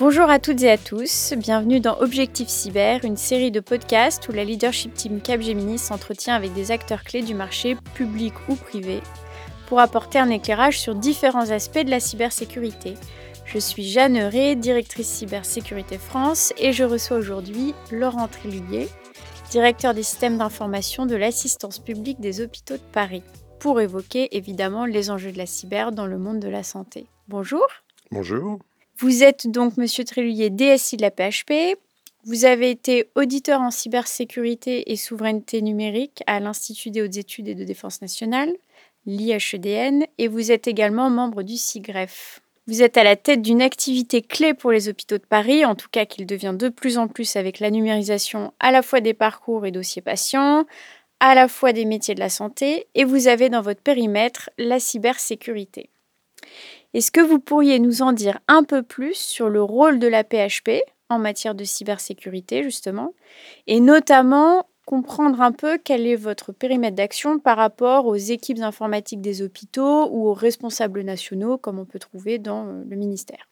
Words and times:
Bonjour 0.00 0.30
à 0.30 0.38
toutes 0.38 0.62
et 0.62 0.70
à 0.70 0.78
tous, 0.78 1.34
bienvenue 1.36 1.78
dans 1.78 2.00
Objectif 2.00 2.48
Cyber, 2.48 3.04
une 3.04 3.18
série 3.18 3.50
de 3.50 3.60
podcasts 3.60 4.26
où 4.30 4.32
la 4.32 4.44
leadership 4.44 4.94
team 4.94 5.20
Capgemini 5.20 5.76
s'entretient 5.76 6.34
avec 6.34 6.54
des 6.54 6.70
acteurs 6.70 7.04
clés 7.04 7.20
du 7.20 7.34
marché, 7.34 7.76
public 7.92 8.32
ou 8.48 8.54
privé, 8.54 9.02
pour 9.66 9.78
apporter 9.78 10.18
un 10.18 10.30
éclairage 10.30 10.80
sur 10.80 10.94
différents 10.94 11.50
aspects 11.50 11.84
de 11.84 11.90
la 11.90 12.00
cybersécurité. 12.00 12.94
Je 13.44 13.58
suis 13.58 13.84
Jeanne 13.84 14.18
Euré, 14.18 14.56
directrice 14.56 15.06
cybersécurité 15.06 15.98
France, 15.98 16.54
et 16.56 16.72
je 16.72 16.84
reçois 16.84 17.18
aujourd'hui 17.18 17.74
Laurent 17.92 18.28
Trélulier, 18.28 18.88
directeur 19.50 19.92
des 19.92 20.02
systèmes 20.02 20.38
d'information 20.38 21.04
de 21.04 21.14
l'assistance 21.14 21.78
publique 21.78 22.20
des 22.20 22.40
hôpitaux 22.40 22.78
de 22.78 22.92
Paris, 22.92 23.22
pour 23.58 23.82
évoquer 23.82 24.34
évidemment 24.34 24.86
les 24.86 25.10
enjeux 25.10 25.32
de 25.32 25.36
la 25.36 25.44
cyber 25.44 25.92
dans 25.92 26.06
le 26.06 26.16
monde 26.16 26.40
de 26.40 26.48
la 26.48 26.62
santé. 26.62 27.04
Bonjour. 27.28 27.66
Bonjour. 28.10 28.60
Vous 29.00 29.22
êtes 29.22 29.46
donc, 29.46 29.78
Monsieur 29.78 30.04
Trélulier, 30.04 30.50
DSI 30.50 30.98
de 30.98 31.02
la 31.02 31.10
PHP. 31.10 31.78
Vous 32.24 32.44
avez 32.44 32.68
été 32.68 33.08
auditeur 33.14 33.62
en 33.62 33.70
cybersécurité 33.70 34.92
et 34.92 34.96
souveraineté 34.96 35.62
numérique 35.62 36.22
à 36.26 36.38
l'Institut 36.38 36.90
des 36.90 37.00
hautes 37.00 37.16
études 37.16 37.48
et 37.48 37.54
de 37.54 37.64
défense 37.64 38.02
nationale, 38.02 38.52
l'IHEDN, 39.06 40.04
et 40.18 40.28
vous 40.28 40.52
êtes 40.52 40.68
également 40.68 41.08
membre 41.08 41.42
du 41.42 41.56
CIGREF. 41.56 42.42
Vous 42.66 42.82
êtes 42.82 42.98
à 42.98 43.02
la 43.02 43.16
tête 43.16 43.40
d'une 43.40 43.62
activité 43.62 44.20
clé 44.20 44.52
pour 44.52 44.70
les 44.70 44.90
hôpitaux 44.90 45.16
de 45.16 45.24
Paris, 45.26 45.64
en 45.64 45.76
tout 45.76 45.88
cas 45.90 46.04
qu'il 46.04 46.26
devient 46.26 46.54
de 46.54 46.68
plus 46.68 46.98
en 46.98 47.08
plus 47.08 47.36
avec 47.36 47.58
la 47.58 47.70
numérisation 47.70 48.52
à 48.60 48.70
la 48.70 48.82
fois 48.82 49.00
des 49.00 49.14
parcours 49.14 49.64
et 49.64 49.70
dossiers 49.70 50.02
patients, 50.02 50.66
à 51.20 51.34
la 51.34 51.48
fois 51.48 51.72
des 51.72 51.86
métiers 51.86 52.14
de 52.14 52.20
la 52.20 52.28
santé, 52.28 52.86
et 52.94 53.04
vous 53.04 53.28
avez 53.28 53.48
dans 53.48 53.62
votre 53.62 53.80
périmètre 53.80 54.50
la 54.58 54.78
cybersécurité. 54.78 55.88
Est-ce 56.92 57.12
que 57.12 57.20
vous 57.20 57.38
pourriez 57.38 57.78
nous 57.78 58.02
en 58.02 58.12
dire 58.12 58.40
un 58.48 58.64
peu 58.64 58.82
plus 58.82 59.14
sur 59.14 59.48
le 59.48 59.62
rôle 59.62 59.98
de 59.98 60.08
la 60.08 60.24
PHP 60.24 60.82
en 61.08 61.18
matière 61.18 61.54
de 61.54 61.64
cybersécurité, 61.64 62.62
justement, 62.62 63.14
et 63.66 63.80
notamment 63.80 64.66
comprendre 64.86 65.40
un 65.40 65.52
peu 65.52 65.78
quel 65.78 66.04
est 66.04 66.16
votre 66.16 66.52
périmètre 66.52 66.96
d'action 66.96 67.38
par 67.38 67.56
rapport 67.56 68.06
aux 68.06 68.16
équipes 68.16 68.60
informatiques 68.60 69.20
des 69.20 69.40
hôpitaux 69.40 70.08
ou 70.10 70.26
aux 70.28 70.34
responsables 70.34 71.02
nationaux, 71.02 71.58
comme 71.58 71.78
on 71.78 71.84
peut 71.84 72.00
trouver 72.00 72.38
dans 72.38 72.66
euh, 72.66 72.82
le 72.88 72.96
ministère? 72.96 73.48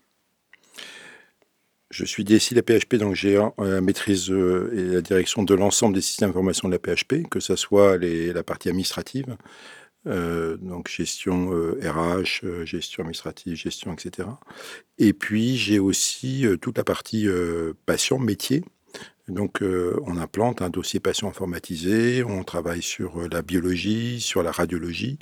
Je 1.91 2.05
suis 2.05 2.25
DSI 2.25 2.55
de 2.55 2.61
la 2.61 2.63
PHP, 2.63 2.97
donc 2.97 3.15
j'ai 3.15 3.37
euh, 3.37 3.51
la 3.59 3.81
maîtrise 3.81 4.31
euh, 4.33 4.73
et 4.75 4.95
la 4.95 5.01
direction 5.01 5.45
de 5.45 5.55
l'ensemble 5.55 5.95
des 5.95 6.01
systèmes 6.01 6.31
d'information 6.31 6.69
de 6.69 6.75
la 6.75 6.81
PHP, 6.81 7.29
que 7.31 7.39
ce 7.39 7.55
soit 7.55 7.99
la 7.99 8.43
partie 8.43 8.69
administrative, 8.69 9.37
euh, 10.07 10.57
donc 10.59 10.89
gestion 10.89 11.51
RH, 11.51 12.45
euh, 12.45 12.65
gestion 12.65 13.03
administrative, 13.03 13.57
gestion, 13.57 13.93
etc. 13.93 14.29
Et 14.99 15.13
puis 15.13 15.57
j'ai 15.57 15.79
aussi 15.79 16.47
euh, 16.47 16.57
toute 16.57 16.79
la 16.79 16.85
partie 16.85 17.27
patient, 17.87 18.19
métier. 18.19 18.65
Donc 19.29 19.61
on 19.61 20.17
implante 20.17 20.63
un 20.63 20.71
dossier 20.71 21.01
patient 21.01 21.29
informatisé, 21.29 22.25
on 22.25 22.45
travaille 22.45 22.81
sur 22.81 23.29
la 23.29 23.43
biologie, 23.43 24.23
sur 24.23 24.43
la 24.43 24.51
radiologie, 24.51 25.19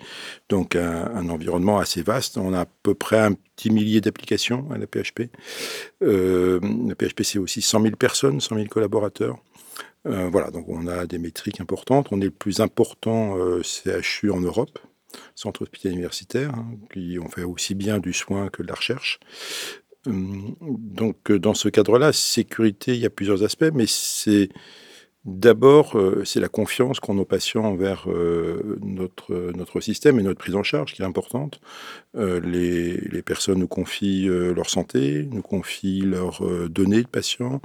donc 0.49 0.77
un, 0.77 1.29
environnement 1.29 1.79
assez 1.79 2.03
vaste. 2.03 2.39
On 2.39 2.55
a 2.55 2.61
à 2.61 2.67
peu 2.85 2.95
près 2.95 3.19
un 3.19 3.33
petit 3.33 3.69
millier 3.69 4.01
d'applications 4.01 4.71
à 4.71 4.79
la 4.79 4.87
PHP. 4.87 5.23
la 6.03 6.95
PHP 6.95 7.23
c'est 7.25 7.41
aussi 7.41 7.61
100 7.61 7.83
000 7.83 7.97
personnes, 7.97 8.41
100 8.41 8.55
000 8.55 8.69
collaborateurs. 8.69 9.41
Euh, 10.07 10.29
voilà, 10.31 10.51
donc 10.51 10.69
on 10.69 10.87
a 10.87 11.07
des 11.07 11.19
métriques 11.19 11.61
importantes. 11.61 12.09
On 12.11 12.21
est 12.21 12.27
le 12.27 12.31
plus 12.31 12.61
important 12.61 13.37
euh, 13.39 13.63
CHU 13.63 14.31
en 14.31 14.41
Europe, 14.41 14.79
centre 15.35 15.63
hospitalier 15.63 15.95
universitaire, 15.95 16.55
hein, 16.55 16.67
qui 16.93 17.19
ont 17.19 17.29
fait 17.29 17.45
aussi 17.45 17.75
bien 17.75 17.99
du 17.99 18.13
soin 18.13 18.49
que 18.49 18.63
de 18.63 18.69
la 18.69 18.75
recherche. 18.75 19.19
Hum, 20.07 20.55
donc 20.61 21.33
dans 21.33 21.55
ce 21.55 21.69
cadre-là, 21.69 22.13
sécurité, 22.13 22.95
il 22.95 23.01
y 23.01 23.07
a 23.07 23.11
plusieurs 23.11 23.43
aspects, 23.43 23.73
mais 23.75 23.87
c'est 23.89 24.49
D'abord, 25.27 25.99
euh, 25.99 26.25
c'est 26.25 26.39
la 26.39 26.49
confiance 26.49 27.01
qu'ont 27.01 27.15
nos 27.15 27.25
patients 27.25 27.65
envers 27.65 28.09
euh, 28.09 28.79
notre, 28.81 29.51
notre 29.57 29.81
système 29.81 30.21
et 30.21 30.23
notre 30.23 30.39
prise 30.39 30.55
en 30.55 30.63
charge 30.63 30.95
qui 30.95 31.03
est 31.03 31.05
importante. 31.05 31.61
Euh, 32.15 32.39
les, 32.41 32.97
les, 32.97 33.23
personnes 33.23 33.59
nous 33.59 33.67
confient 33.67 34.27
leur 34.27 34.71
santé, 34.71 35.29
nous 35.33 35.43
confient 35.43 36.03
leurs 36.03 36.43
données 36.69 37.03
de 37.03 37.09
patients, 37.09 37.61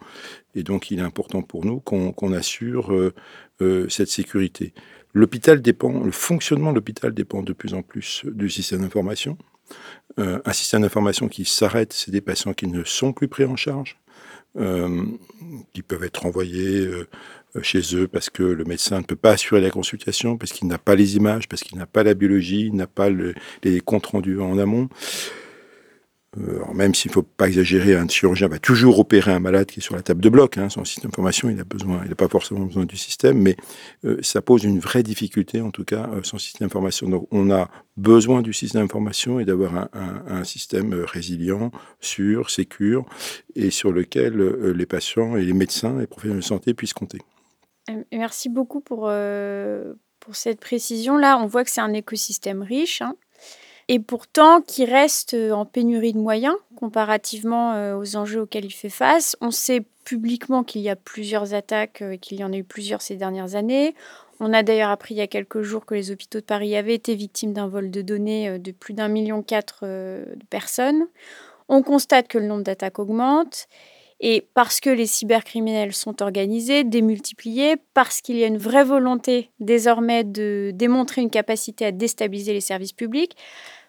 et 0.55 0.63
donc 0.63 0.89
il 0.89 0.97
est 0.97 1.03
important 1.03 1.43
pour 1.43 1.63
nous 1.63 1.79
qu'on 1.79 2.33
assure 2.33 2.91
cette 3.89 4.09
sécurité. 4.09 4.73
L'hôpital 5.13 5.61
dépend, 5.61 6.03
le 6.03 6.11
fonctionnement 6.11 6.71
de 6.71 6.77
l'hôpital 6.77 7.13
dépend 7.13 7.43
de 7.43 7.53
plus 7.53 7.75
en 7.75 7.83
plus 7.83 8.23
du 8.25 8.49
système 8.49 8.81
d'information. 8.81 9.37
un 10.17 10.53
système 10.53 10.81
d'information 10.81 11.27
qui 11.27 11.45
s'arrête, 11.45 11.93
c'est 11.93 12.11
des 12.11 12.21
patients 12.21 12.53
qui 12.53 12.65
ne 12.65 12.83
sont 12.83 13.13
plus 13.13 13.27
pris 13.27 13.45
en 13.45 13.55
charge. 13.55 13.99
qui 15.73 15.81
peuvent 15.83 16.03
être 16.03 16.25
envoyés 16.25 16.89
chez 17.61 17.81
eux 17.95 18.07
parce 18.07 18.29
que 18.29 18.43
le 18.43 18.63
médecin 18.63 18.99
ne 18.99 19.05
peut 19.05 19.15
pas 19.15 19.31
assurer 19.31 19.61
la 19.61 19.69
consultation, 19.69 20.37
parce 20.37 20.51
qu'il 20.51 20.67
n'a 20.67 20.77
pas 20.77 20.95
les 20.95 21.15
images, 21.17 21.47
parce 21.47 21.63
qu'il 21.63 21.77
n'a 21.77 21.85
pas 21.85 22.03
la 22.03 22.13
biologie, 22.13 22.67
il 22.67 22.75
n'a 22.75 22.87
pas 22.87 23.09
les 23.09 23.81
comptes 23.81 24.07
rendus 24.07 24.39
en 24.39 24.57
amont. 24.57 24.89
Euh, 26.39 26.61
même 26.73 26.95
s'il 26.95 27.11
ne 27.11 27.15
faut 27.15 27.23
pas 27.23 27.49
exagérer, 27.49 27.93
un 27.93 28.07
chirurgien 28.07 28.47
va 28.47 28.57
toujours 28.57 28.99
opérer 28.99 29.33
un 29.33 29.41
malade 29.41 29.65
qui 29.65 29.79
est 29.79 29.83
sur 29.83 29.95
la 29.95 30.01
table 30.01 30.21
de 30.21 30.29
bloc. 30.29 30.57
Hein, 30.57 30.69
son 30.69 30.85
système 30.85 31.11
a 31.17 31.63
besoin, 31.65 32.01
il 32.03 32.09
n'a 32.09 32.15
pas 32.15 32.29
forcément 32.29 32.61
besoin 32.61 32.85
du 32.85 32.95
système, 32.95 33.37
mais 33.37 33.57
euh, 34.05 34.17
ça 34.21 34.41
pose 34.41 34.63
une 34.63 34.79
vraie 34.79 35.03
difficulté, 35.03 35.59
en 35.59 35.71
tout 35.71 35.83
cas, 35.83 36.09
son 36.23 36.37
système 36.37 36.67
d'information. 36.67 37.09
Donc, 37.09 37.27
on 37.31 37.51
a 37.51 37.69
besoin 37.97 38.41
du 38.41 38.53
système 38.53 38.83
d'information 38.83 39.41
et 39.41 39.45
d'avoir 39.45 39.89
un, 39.93 40.43
système 40.45 40.93
résilient, 40.93 41.71
sûr, 41.99 42.49
sécure, 42.49 43.05
et 43.55 43.69
sur 43.69 43.91
lequel 43.91 44.37
les 44.73 44.85
patients 44.85 45.35
et 45.35 45.43
les 45.43 45.53
médecins 45.53 45.97
et 45.97 46.01
les 46.01 46.07
professionnels 46.07 46.39
de 46.39 46.45
santé 46.45 46.73
puissent 46.73 46.93
compter. 46.93 47.19
Merci 48.11 48.49
beaucoup 48.49 48.79
pour, 48.79 49.11
pour 50.19 50.35
cette 50.35 50.59
précision-là. 50.59 51.37
On 51.37 51.47
voit 51.47 51.63
que 51.63 51.69
c'est 51.69 51.81
un 51.81 51.93
écosystème 51.93 52.61
riche 52.61 53.01
hein, 53.01 53.15
et 53.87 53.99
pourtant 53.99 54.61
qui 54.61 54.85
reste 54.85 55.33
en 55.33 55.65
pénurie 55.65 56.13
de 56.13 56.19
moyens 56.19 56.55
comparativement 56.75 57.97
aux 57.97 58.15
enjeux 58.15 58.41
auxquels 58.41 58.65
il 58.65 58.71
fait 58.71 58.89
face. 58.89 59.35
On 59.41 59.51
sait 59.51 59.83
publiquement 60.05 60.63
qu'il 60.63 60.81
y 60.81 60.89
a 60.89 60.95
plusieurs 60.95 61.53
attaques 61.53 62.01
et 62.01 62.17
qu'il 62.17 62.39
y 62.39 62.43
en 62.43 62.53
a 62.53 62.57
eu 62.57 62.63
plusieurs 62.63 63.01
ces 63.01 63.15
dernières 63.15 63.55
années. 63.55 63.95
On 64.39 64.53
a 64.53 64.63
d'ailleurs 64.63 64.89
appris 64.89 65.13
il 65.13 65.17
y 65.17 65.21
a 65.21 65.27
quelques 65.27 65.61
jours 65.61 65.85
que 65.85 65.93
les 65.93 66.11
hôpitaux 66.11 66.39
de 66.39 66.45
Paris 66.45 66.75
avaient 66.75 66.95
été 66.95 67.15
victimes 67.15 67.53
d'un 67.53 67.67
vol 67.67 67.91
de 67.91 68.01
données 68.01 68.57
de 68.57 68.71
plus 68.71 68.93
d'un 68.93 69.07
million 69.07 69.43
quatre 69.43 69.85
de 69.85 70.45
personnes. 70.49 71.07
On 71.67 71.83
constate 71.83 72.27
que 72.27 72.37
le 72.37 72.47
nombre 72.47 72.63
d'attaques 72.63 72.99
augmente 72.99 73.67
et 74.21 74.47
parce 74.53 74.79
que 74.79 74.91
les 74.91 75.07
cybercriminels 75.07 75.93
sont 75.93 76.21
organisés, 76.21 76.83
démultipliés, 76.83 77.75
parce 77.95 78.21
qu'il 78.21 78.37
y 78.37 78.43
a 78.43 78.47
une 78.47 78.59
vraie 78.59 78.83
volonté 78.83 79.49
désormais 79.59 80.23
de 80.23 80.71
démontrer 80.75 81.21
une 81.21 81.31
capacité 81.31 81.85
à 81.85 81.91
déstabiliser 81.91 82.53
les 82.53 82.61
services 82.61 82.93
publics, 82.93 83.35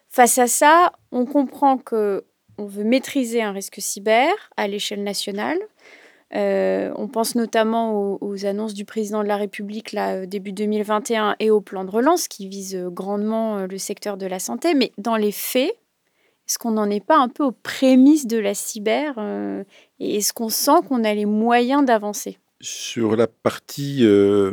face 0.09 0.39
à 0.39 0.47
ça, 0.47 0.91
on 1.11 1.25
comprend 1.25 1.77
que 1.77 2.25
on 2.57 2.65
veut 2.65 2.83
maîtriser 2.83 3.41
un 3.41 3.51
risque 3.51 3.77
cyber 3.79 4.31
à 4.57 4.67
l'échelle 4.67 5.03
nationale. 5.03 5.57
Euh, 6.35 6.91
on 6.97 7.07
pense 7.07 7.35
notamment 7.35 8.17
aux, 8.19 8.45
annonces 8.45 8.73
du 8.73 8.85
président 8.85 9.21
de 9.21 9.27
la 9.27 9.37
République 9.37 9.91
là, 9.91 10.15
euh, 10.15 10.25
début 10.25 10.51
2021 10.51 11.35
et 11.39 11.51
au 11.51 11.61
plan 11.61 11.83
de 11.83 11.91
relance 11.91 12.27
qui 12.27 12.47
vise 12.47 12.75
euh, 12.75 12.89
grandement 12.89 13.67
le 13.67 13.77
secteur 13.77 14.17
de 14.17 14.25
la 14.25 14.39
santé. 14.39 14.73
Mais 14.73 14.91
dans 14.97 15.15
les 15.15 15.31
faits, 15.31 15.75
est-ce 16.47 16.57
qu'on 16.57 16.71
n'en 16.71 16.89
est 16.89 17.03
pas 17.03 17.17
un 17.17 17.29
peu 17.29 17.43
aux 17.43 17.53
prémices 17.53 18.27
de 18.27 18.37
la 18.37 18.53
cyber 18.53 19.15
euh, 19.17 19.63
Et 19.99 20.17
est-ce 20.17 20.33
qu'on 20.33 20.49
sent 20.49 20.81
qu'on 20.87 21.03
a 21.03 21.13
les 21.13 21.25
moyens 21.25 21.85
d'avancer? 21.85 22.37
Sur 22.59 23.15
la 23.15 23.27
partie 23.27 24.05
euh, 24.05 24.51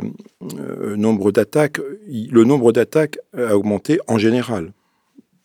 euh, 0.57 0.95
nombre 0.95 1.31
d'attaques, 1.31 1.79
le 2.07 2.43
nombre 2.43 2.71
d'attaques 2.71 3.19
a 3.37 3.55
augmenté 3.57 3.99
en 4.07 4.17
général. 4.17 4.73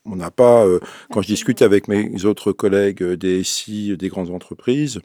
On 0.04 0.16
n'a 0.16 0.30
pas, 0.30 0.64
quand 1.10 1.20
je 1.20 1.26
discute 1.26 1.62
avec 1.62 1.88
mes 1.88 2.24
autres 2.24 2.52
collègues 2.52 3.02
des 3.02 3.42
SI 3.42 3.96
des 3.96 4.08
grandes 4.08 4.30
entreprises, 4.30 5.00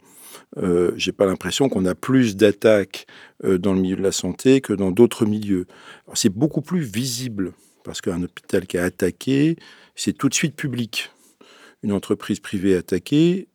euh, 0.57 0.91
j'ai 0.95 1.11
pas 1.11 1.25
l'impression 1.25 1.69
qu'on 1.69 1.85
a 1.85 1.95
plus 1.95 2.35
d'attaques 2.35 3.07
dans 3.43 3.73
le 3.73 3.81
milieu 3.81 3.95
de 3.95 4.03
la 4.03 4.11
santé 4.11 4.61
que 4.61 4.73
dans 4.73 4.91
d'autres 4.91 5.25
milieux. 5.25 5.65
C'est 6.13 6.29
beaucoup 6.29 6.61
plus 6.61 6.81
visible 6.81 7.53
parce 7.83 7.99
qu'un 7.99 8.21
hôpital 8.21 8.67
qui 8.67 8.77
a 8.77 8.83
attaqué, 8.83 9.55
c'est 9.95 10.13
tout 10.13 10.29
de 10.29 10.35
suite 10.35 10.55
public 10.55 11.11
une 11.83 11.91
entreprise 11.91 12.39
privée 12.39 12.75
attaquée, 12.75 13.47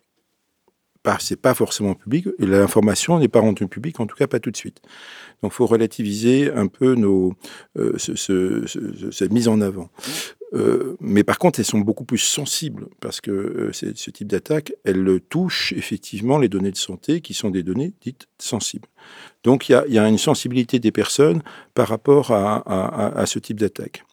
c'est 1.20 1.40
pas 1.40 1.54
forcément 1.54 1.94
public, 1.94 2.26
l'information 2.38 3.18
n'est 3.18 3.28
pas 3.28 3.40
rendue 3.40 3.66
publique, 3.66 4.00
en 4.00 4.06
tout 4.06 4.16
cas 4.16 4.26
pas 4.26 4.40
tout 4.40 4.50
de 4.50 4.56
suite. 4.56 4.80
Donc 5.42 5.52
faut 5.52 5.66
relativiser 5.66 6.50
un 6.52 6.66
peu 6.66 6.94
nos, 6.94 7.34
euh, 7.78 7.96
cette 7.98 9.32
mise 9.32 9.48
en 9.48 9.60
avant. 9.60 9.90
Euh, 10.54 10.96
mais 11.00 11.24
par 11.24 11.38
contre, 11.38 11.58
elles 11.58 11.66
sont 11.66 11.80
beaucoup 11.80 12.04
plus 12.04 12.18
sensibles, 12.18 12.86
parce 13.00 13.20
que 13.20 13.30
euh, 13.30 13.72
ce 13.72 14.10
type 14.10 14.28
d'attaque, 14.28 14.72
elle 14.84 15.20
touche 15.28 15.72
effectivement 15.72 16.38
les 16.38 16.48
données 16.48 16.70
de 16.70 16.76
santé, 16.76 17.20
qui 17.20 17.34
sont 17.34 17.50
des 17.50 17.62
données 17.62 17.92
dites 18.00 18.28
sensibles. 18.38 18.88
Donc 19.44 19.68
il 19.68 19.72
y 19.88 19.98
a, 19.98 20.08
une 20.08 20.18
sensibilité 20.18 20.78
des 20.78 20.92
personnes 20.92 21.42
par 21.74 21.88
rapport 21.88 22.30
à, 22.30 23.18
à 23.20 23.26
ce 23.26 23.38
type 23.38 23.60
d'attaque. 23.60 24.05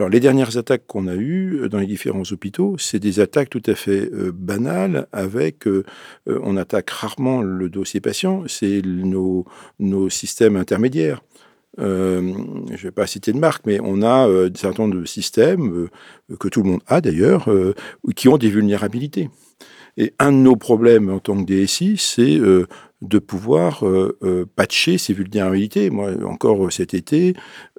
Les 0.00 0.20
dernières 0.20 0.56
attaques 0.56 0.86
qu'on 0.86 1.06
a 1.06 1.14
eues 1.14 1.68
dans 1.70 1.78
les 1.78 1.86
différents 1.86 2.24
hôpitaux, 2.30 2.76
c'est 2.78 2.98
des 2.98 3.20
attaques 3.20 3.50
tout 3.50 3.62
à 3.66 3.74
fait 3.74 4.10
banales 4.32 5.06
avec, 5.12 5.68
on 6.26 6.56
attaque 6.56 6.90
rarement 6.90 7.42
le 7.42 7.68
dossier 7.68 8.00
patient, 8.00 8.42
c'est 8.48 8.82
nos, 8.84 9.44
nos 9.78 10.10
systèmes 10.10 10.56
intermédiaires. 10.56 11.22
je 11.78 11.84
ne 11.84 12.76
vais 12.76 12.90
pas 12.90 13.06
citer 13.06 13.32
de 13.32 13.38
marque, 13.38 13.66
mais 13.66 13.78
on 13.82 14.02
a 14.02 14.28
euh, 14.28 14.50
un 14.50 14.58
certain 14.58 14.84
nombre 14.84 15.00
de 15.00 15.04
systèmes, 15.04 15.88
que 16.40 16.48
tout 16.48 16.62
le 16.62 16.70
monde 16.70 16.82
a 16.88 17.00
d'ailleurs, 17.00 17.48
qui 18.16 18.28
ont 18.28 18.38
des 18.38 18.50
vulnérabilités. 18.50 19.30
Et 19.96 20.12
un 20.18 20.32
de 20.32 20.38
nos 20.38 20.56
problèmes 20.56 21.08
en 21.08 21.20
tant 21.20 21.42
que 21.42 21.46
DSI, 21.46 21.98
c'est 21.98 22.38
de 22.38 23.18
pouvoir 23.20 23.84
patcher 24.56 24.98
ces 24.98 25.12
vulnérabilités. 25.12 25.88
Moi, 25.90 26.12
encore 26.24 26.72
cet 26.72 26.94
été, 26.94 27.34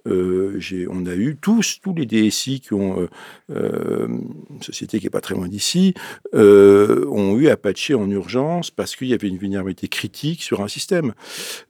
euh, 0.07 0.59
on 0.89 1.05
a 1.05 1.15
eu 1.15 1.37
tous, 1.39 1.79
tous 1.81 1.93
les 1.93 2.05
DSI 2.05 2.59
qui 2.59 2.73
ont, 2.73 3.01
euh, 3.01 3.07
euh, 3.51 4.07
une 4.07 4.61
société 4.61 4.99
qui 4.99 5.05
n'est 5.05 5.11
pas 5.11 5.21
très 5.21 5.35
loin 5.35 5.47
d'ici, 5.47 5.93
ont 6.33 7.37
eu 7.37 7.47
à 7.47 7.57
patcher 7.57 7.95
en 7.95 8.09
urgence 8.09 8.71
parce 8.71 8.95
qu'il 8.95 9.07
y 9.07 9.13
avait 9.13 9.27
une 9.27 9.37
vulnérabilité 9.37 9.87
critique 9.87 10.43
sur 10.43 10.61
un 10.61 10.67
système. 10.67 11.13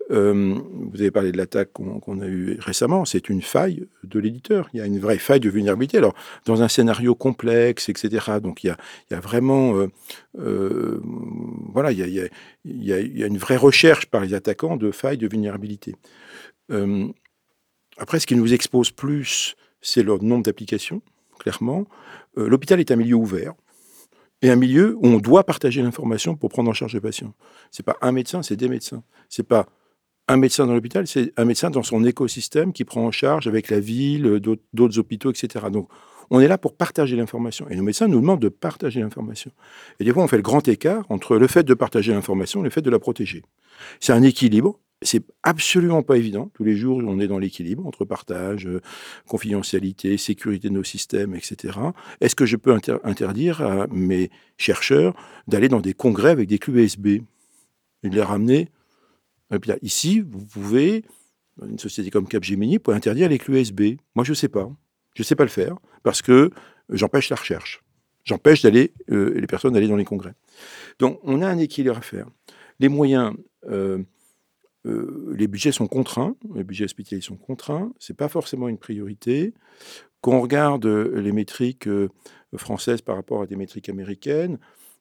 vous 0.10 1.00
avez 1.00 1.12
parlé 1.12 1.32
de 1.32 1.38
l'attaque 1.38 1.72
qu'on 1.74 2.22
a 2.22 2.28
eue 2.28 2.58
récemment, 2.60 3.06
c'est 3.06 3.30
une 3.30 3.42
faille 3.42 3.88
de 4.04 4.20
l'éditeur. 4.20 4.70
Il 4.74 4.80
y 4.80 4.82
a 4.82 4.86
une 4.86 5.00
vraie 5.00 5.18
faille 5.18 5.40
de 5.40 5.50
vulnérabilité. 5.50 5.98
Alors, 5.98 6.16
dans 6.46 6.62
un 6.62 6.68
scénario 6.68 7.16
complexe, 7.16 7.90
etc. 7.90 8.40
Donc, 8.42 8.64
il 8.64 8.76
y 9.12 9.14
a, 9.14 9.20
vraiment, 9.20 9.88
voilà, 10.34 11.92
il 11.92 12.30
y 12.66 12.94
a, 12.94 13.28
une 13.28 13.38
vraie 13.38 13.58
recherche 13.58 14.08
par 14.08 14.22
les 14.22 14.34
attaquants 14.34 14.78
de 14.78 14.92
failles 14.92 15.18
de 15.18 15.28
vulnérabilité. 15.28 15.96
Après, 17.98 18.20
ce 18.20 18.28
qui 18.28 18.36
nous 18.36 18.54
expose 18.54 18.92
plus, 18.92 19.56
c'est 19.82 20.04
le 20.04 20.18
nombre 20.18 20.44
d'applications, 20.44 21.02
clairement. 21.40 21.86
Euh, 22.38 22.48
l'hôpital 22.48 22.80
est 22.80 22.92
un 22.92 22.96
milieu 22.96 23.16
ouvert 23.16 23.54
et 24.42 24.50
un 24.50 24.56
milieu 24.56 24.96
où 25.00 25.08
on 25.08 25.18
doit 25.18 25.46
partager 25.46 25.82
l'information 25.82 26.36
pour 26.36 26.50
prendre 26.50 26.70
en 26.70 26.74
charge 26.74 26.94
les 26.94 27.02
patients. 27.02 27.34
C'est 27.72 27.86
pas 27.86 27.98
un 28.02 28.12
médecin, 28.12 28.44
c'est 28.44 28.58
des 28.58 28.68
médecins. 28.68 29.04
C'est 29.30 29.48
pas 29.48 29.68
un 30.28 30.38
médecin 30.38 30.66
dans 30.66 30.74
l'hôpital, 30.74 31.08
c'est 31.08 31.32
un 31.38 31.46
médecin 31.46 31.70
dans 31.70 31.84
son 31.84 32.04
écosystème 32.04 32.74
qui 32.74 32.84
prend 32.84 33.06
en 33.06 33.12
charge 33.12 33.48
avec 33.48 33.70
la 33.70 33.80
ville, 33.80 34.40
d'autres 34.74 35.00
hôpitaux, 35.00 35.32
etc. 35.32 35.66
Donc, 35.72 35.88
on 36.32 36.40
est 36.40 36.48
là 36.48 36.58
pour 36.58 36.76
partager 36.76 37.16
l'information. 37.16 37.68
Et 37.70 37.76
nos 37.76 37.84
médecins 37.84 38.08
nous 38.08 38.20
demandent 38.20 38.42
de 38.42 38.50
partager 38.50 39.00
l'information. 39.00 39.52
Et 40.00 40.04
des 40.04 40.12
fois, 40.12 40.24
on 40.24 40.28
fait 40.28 40.38
le 40.38 40.42
grand 40.42 40.68
écart 40.68 41.06
entre 41.10 41.38
le 41.38 41.48
fait 41.48 41.64
de 41.64 41.74
partager 41.76 42.14
l'information 42.14 42.62
et 42.62 42.64
le 42.64 42.70
fait 42.72 42.82
de 42.82 42.90
la 42.90 43.00
protéger. 43.00 43.44
C'est 44.00 44.14
un 44.14 44.24
équilibre 44.24 44.80
c'est 45.02 45.24
absolument 45.44 46.04
pas 46.04 46.18
évident. 46.18 46.50
Tous 46.54 46.64
les 46.64 46.76
jours, 46.76 47.02
on 47.06 47.20
est 47.20 47.28
dans 47.28 47.38
l'équilibre 47.38 47.86
entre 47.86 48.06
partage, 48.06 48.68
euh, 48.68 48.82
confidentialité, 49.28 50.18
sécurité 50.18 50.70
de 50.70 50.74
nos 50.74 50.84
systèmes, 50.84 51.36
etc. 51.36 51.78
Est-ce 52.22 52.36
que 52.36 52.46
je 52.46 52.56
peux 52.56 52.74
interdire 53.04 53.62
à 53.62 53.88
mes 53.88 54.32
chercheurs 54.58 55.14
d'aller 55.48 55.68
dans 55.68 55.82
des 55.82 55.94
congrès 55.94 56.30
avec 56.30 56.48
des 56.48 56.60
clés 56.60 56.84
USB 56.84 57.08
et 57.08 58.10
de 58.10 58.16
les 58.16 58.22
ramener 58.22 58.70
Ici, 59.82 60.22
vous 60.22 60.44
pouvez, 60.44 61.04
une 61.62 61.80
société 61.80 62.10
comme 62.10 62.28
Capgemini, 62.28 62.80
pour 62.80 62.94
interdire 62.94 63.30
les 63.30 63.38
clés 63.38 63.62
USB. 63.62 63.98
Moi, 64.16 64.26
je 64.26 64.32
ne 64.32 64.36
sais 64.36 64.50
pas. 64.50 64.70
Je 65.14 65.22
ne 65.22 65.26
sais 65.26 65.36
pas 65.36 65.44
le 65.44 65.50
faire 65.50 65.78
parce 66.04 66.22
que 66.22 66.50
j'empêche 66.90 67.30
la 67.30 67.36
recherche. 67.36 67.84
J'empêche 68.24 68.64
d'aller 68.64 68.92
euh, 69.12 69.40
les 69.40 69.48
personnes 69.48 69.74
d'aller 69.74 69.88
dans 69.88 69.96
les 69.96 70.06
congrès. 70.06 70.34
Donc, 71.00 71.20
on 71.24 71.42
a 71.42 71.48
un 71.48 71.60
équilibre 71.60 71.98
à 71.98 72.02
faire. 72.02 72.28
Les 72.80 72.90
moyens. 72.90 73.34
Euh, 73.70 74.04
euh, 74.86 75.34
les 75.36 75.48
budgets 75.48 75.72
sont 75.72 75.88
contraints, 75.88 76.36
les 76.54 76.64
budgets 76.64 76.86
hospitaliers 76.86 77.22
sont 77.22 77.38
contraints, 77.38 77.92
ce 78.00 78.12
n'est 78.12 78.18
pas 78.18 78.30
forcément 78.30 78.68
une 78.68 78.78
priorité. 78.78 79.54
Quand 80.22 80.34
on 80.34 80.42
regarde 80.42 80.86
euh, 80.86 81.20
les 81.22 81.32
métriques 81.32 81.88
euh, 81.88 82.10
françaises 82.56 83.02
par 83.02 83.16
rapport 83.16 83.42
à 83.42 83.48
des 83.48 83.56
métriques 83.56 83.90
américaines, 83.90 84.60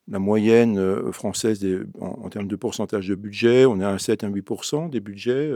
la 0.08 0.19
moyenne 0.19 1.12
française 1.12 1.66
en, 1.98 2.28
termes 2.28 2.46
de 2.46 2.56
pourcentage 2.56 3.08
de 3.08 3.14
budget, 3.14 3.64
on 3.64 3.81
est 3.81 3.84
à 3.84 3.98
7 3.98 4.25
à 4.25 4.28
8% 4.28 4.90
des 4.90 5.00
budgets 5.00 5.50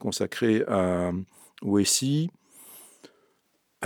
consacrés 0.00 0.64
à, 0.66 1.12
au 1.62 1.80
SI. 1.84 2.28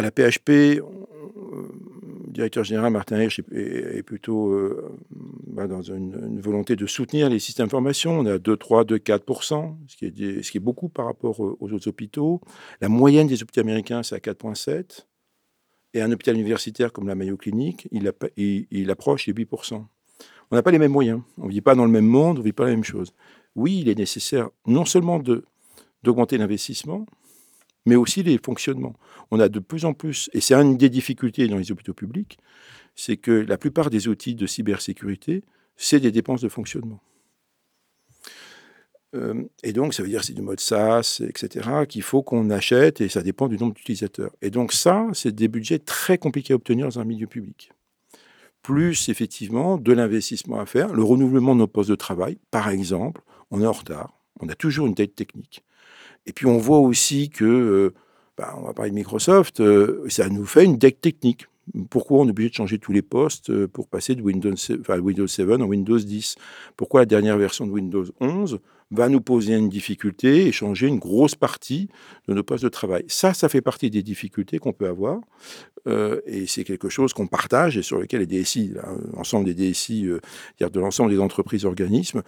À 0.01 0.03
la 0.03 0.11
PHP, 0.13 0.49
le 0.49 2.33
directeur 2.33 2.65
général 2.65 2.91
Martin 2.91 3.21
Hirsch 3.21 3.39
est, 3.53 4.03
plutôt 4.03 4.49
euh, 4.49 4.99
bah, 5.47 5.67
dans 5.67 5.83
une, 5.83 6.41
volonté 6.41 6.75
de 6.75 6.87
soutenir 6.87 7.29
les 7.29 7.39
systèmes 7.39 7.67
d'information. 7.67 8.21
On 8.21 8.25
est 8.25 8.31
à 8.31 8.39
2, 8.39 8.57
3, 8.57 8.85
2, 8.85 8.99
4 8.99 9.43
ce 9.43 9.97
qui, 9.99 10.07
est, 10.07 10.43
ce 10.43 10.51
qui 10.51 10.57
est 10.57 10.61
beaucoup 10.61 10.89
par 10.89 11.05
rapport 11.05 11.39
aux 11.39 11.71
autres 11.71 11.89
hôpitaux. 11.89 12.41
La 12.81 12.89
moyenne 12.89 13.27
des 13.27 13.43
hôpitaux 13.43 13.61
américains, 13.61 14.03
c'est 14.03 14.15
à 14.15 14.19
4,7. 14.21 15.05
Et 15.93 16.01
un 16.01 16.11
hôpital 16.11 16.35
universitaire 16.35 16.95
comme 16.95 17.07
la 17.07 17.15
Mayo 17.15 17.37
Clinic, 17.37 17.87
il, 17.93 18.11
il, 18.71 18.91
approche 18.91 19.27
les 19.27 19.35
8 19.35 19.51
On 19.73 20.57
n'a 20.57 20.63
pas 20.63 20.71
les 20.71 20.79
mêmes 20.79 20.93
moyens. 20.93 21.21
On 21.37 21.45
ne 21.45 21.51
vit 21.51 21.61
pas 21.61 21.75
dans 21.75 21.85
le 21.85 21.93
même 21.93 22.07
monde, 22.07 22.39
on 22.39 22.41
ne 22.41 22.45
vit 22.47 22.55
pas 22.55 22.65
la 22.65 22.71
même 22.71 22.85
chose. 22.85 23.13
Oui, 23.55 23.81
il 23.83 23.91
est 23.91 23.99
nécessaire 23.99 24.49
non 24.67 24.87
seulement 24.87 25.23
d'augmenter 26.03 26.39
l'investissement, 26.39 27.05
mais 27.87 27.97
aussi 27.97 28.23
les 28.23 28.39
fonctionnements. 28.39 28.95
On 29.31 29.41
a 29.41 29.49
de 29.49 29.59
plus 29.59 29.85
en 29.85 29.95
plus, 29.95 30.31
et 30.33 30.41
c'est 30.41 30.55
une 30.55 30.77
des 30.77 30.91
difficultés 30.91 31.49
dans 31.49 31.57
les 31.57 31.73
hôpitaux 31.73 31.95
publics, 31.95 32.39
c'est 32.95 33.17
que 33.17 33.33
la 33.33 33.57
plupart 33.57 33.91
des 33.91 34.09
outils 34.09 34.35
de 34.35 34.47
cybersécurité, 34.47 35.43
c'est 35.77 36.01
des 36.01 36.11
dépenses 36.11 36.43
de 36.43 36.49
fonctionnement. 36.49 37.01
Euh, 39.17 39.43
et 39.63 39.73
donc, 39.73 39.95
ça 39.95 40.03
veut 40.03 40.09
dire 40.09 40.23
c'est 40.23 40.35
du 40.35 40.43
mode 40.43 40.61
SaaS, 40.61 41.21
etc., 41.27 41.71
qu'il 41.89 42.03
faut 42.03 42.23
qu'on 42.23 42.51
achète, 42.51 43.01
et 43.01 43.09
ça 43.09 43.23
dépend 43.23 43.49
du 43.49 43.57
nombre 43.57 43.75
d'utilisateurs. 43.75 44.31
Et 44.43 44.51
donc 44.51 44.73
ça, 44.73 45.07
c'est 45.15 45.35
des 45.35 45.49
budgets 45.49 45.79
très 45.79 46.19
compliqués 46.19 46.53
à 46.53 46.57
obtenir 46.57 46.87
dans 46.87 47.01
un 47.01 47.05
milieu 47.05 47.27
public. 47.27 47.73
Plus, 48.63 49.09
effectivement, 49.09 49.79
de 49.79 49.93
l'investissement 49.93 50.61
à 50.61 50.67
faire, 50.67 50.93
le 50.93 51.03
renouvellement 51.03 51.55
de 51.55 51.61
nos 51.61 51.67
postes 51.67 51.91
de 51.91 51.95
travail, 51.95 52.39
par 52.51 52.69
exemple, 52.69 53.23
on 53.51 53.63
est 53.63 53.67
en 53.67 53.73
retard, 53.73 54.21
on 54.41 54.49
a 54.49 54.55
toujours 54.55 54.87
une 54.87 54.95
dette 54.95 55.15
technique. 55.15 55.65
Et 56.27 56.33
puis 56.33 56.47
on 56.47 56.59
voit 56.59 56.79
aussi 56.79 57.31
que, 57.31 57.45
euh, 57.45 57.95
bah, 58.37 58.55
on 58.59 58.63
va 58.63 58.73
parler 58.73 58.91
de 58.91 58.97
Microsoft, 58.97 59.61
euh, 59.61 60.05
ça 60.09 60.29
nous 60.29 60.47
fait 60.47 60.65
une 60.65 60.77
deck 60.77 61.01
technique. 61.01 61.47
Pourquoi 61.89 62.21
on 62.21 62.27
est 62.27 62.31
obligé 62.31 62.51
de 62.51 62.55
changer 62.55 62.79
tous 62.79 62.93
les 62.93 63.03
postes 63.03 63.51
euh, 63.51 63.69
pour 63.69 63.89
passer 63.89 64.15
de 64.15 64.23
Windows 64.23 64.57
7, 64.57 64.89
Windows 64.89 65.27
7 65.27 65.51
en 65.51 65.67
Windows 65.67 65.99
10 65.99 66.37
Pourquoi 66.77 67.01
la 67.01 67.07
dernière 67.07 67.39
version 67.39 67.67
de 67.67 67.71
Windows 67.71 68.05
11 68.21 68.59
va 68.91 69.09
nous 69.09 69.21
poser 69.21 69.55
une 69.55 69.69
difficulté 69.69 70.47
et 70.47 70.53
changer 70.53 70.89
une 70.89 70.99
grosse 70.99 71.37
partie 71.37 71.89
de 72.27 72.35
nos 72.35 72.43
postes 72.43 72.65
de 72.65 72.69
travail? 72.69 73.05
Ça, 73.07 73.35
ça 73.35 73.49
fait 73.49 73.61
partie 73.61 73.89
des 73.89 74.03
difficultés 74.03 74.59
qu'on 74.59 74.73
peut 74.73 74.89
avoir. 74.89 75.21
et 75.87 76.47
c'est 76.49 76.65
quelque 76.65 76.89
chose 76.89 77.13
qu'on 77.13 77.29
partage 77.29 77.77
et 77.79 77.83
sur 77.83 78.01
lequel 78.01 78.21
les 78.21 78.27
DSI, 78.27 78.75
l'ensemble 79.15 79.45
des 79.45 79.55
DSI, 79.55 80.03
de 80.03 80.81
l'ensemble 80.81 81.13
des 81.13 81.21
entreprises, 81.21 81.65
organismes, 81.65 82.23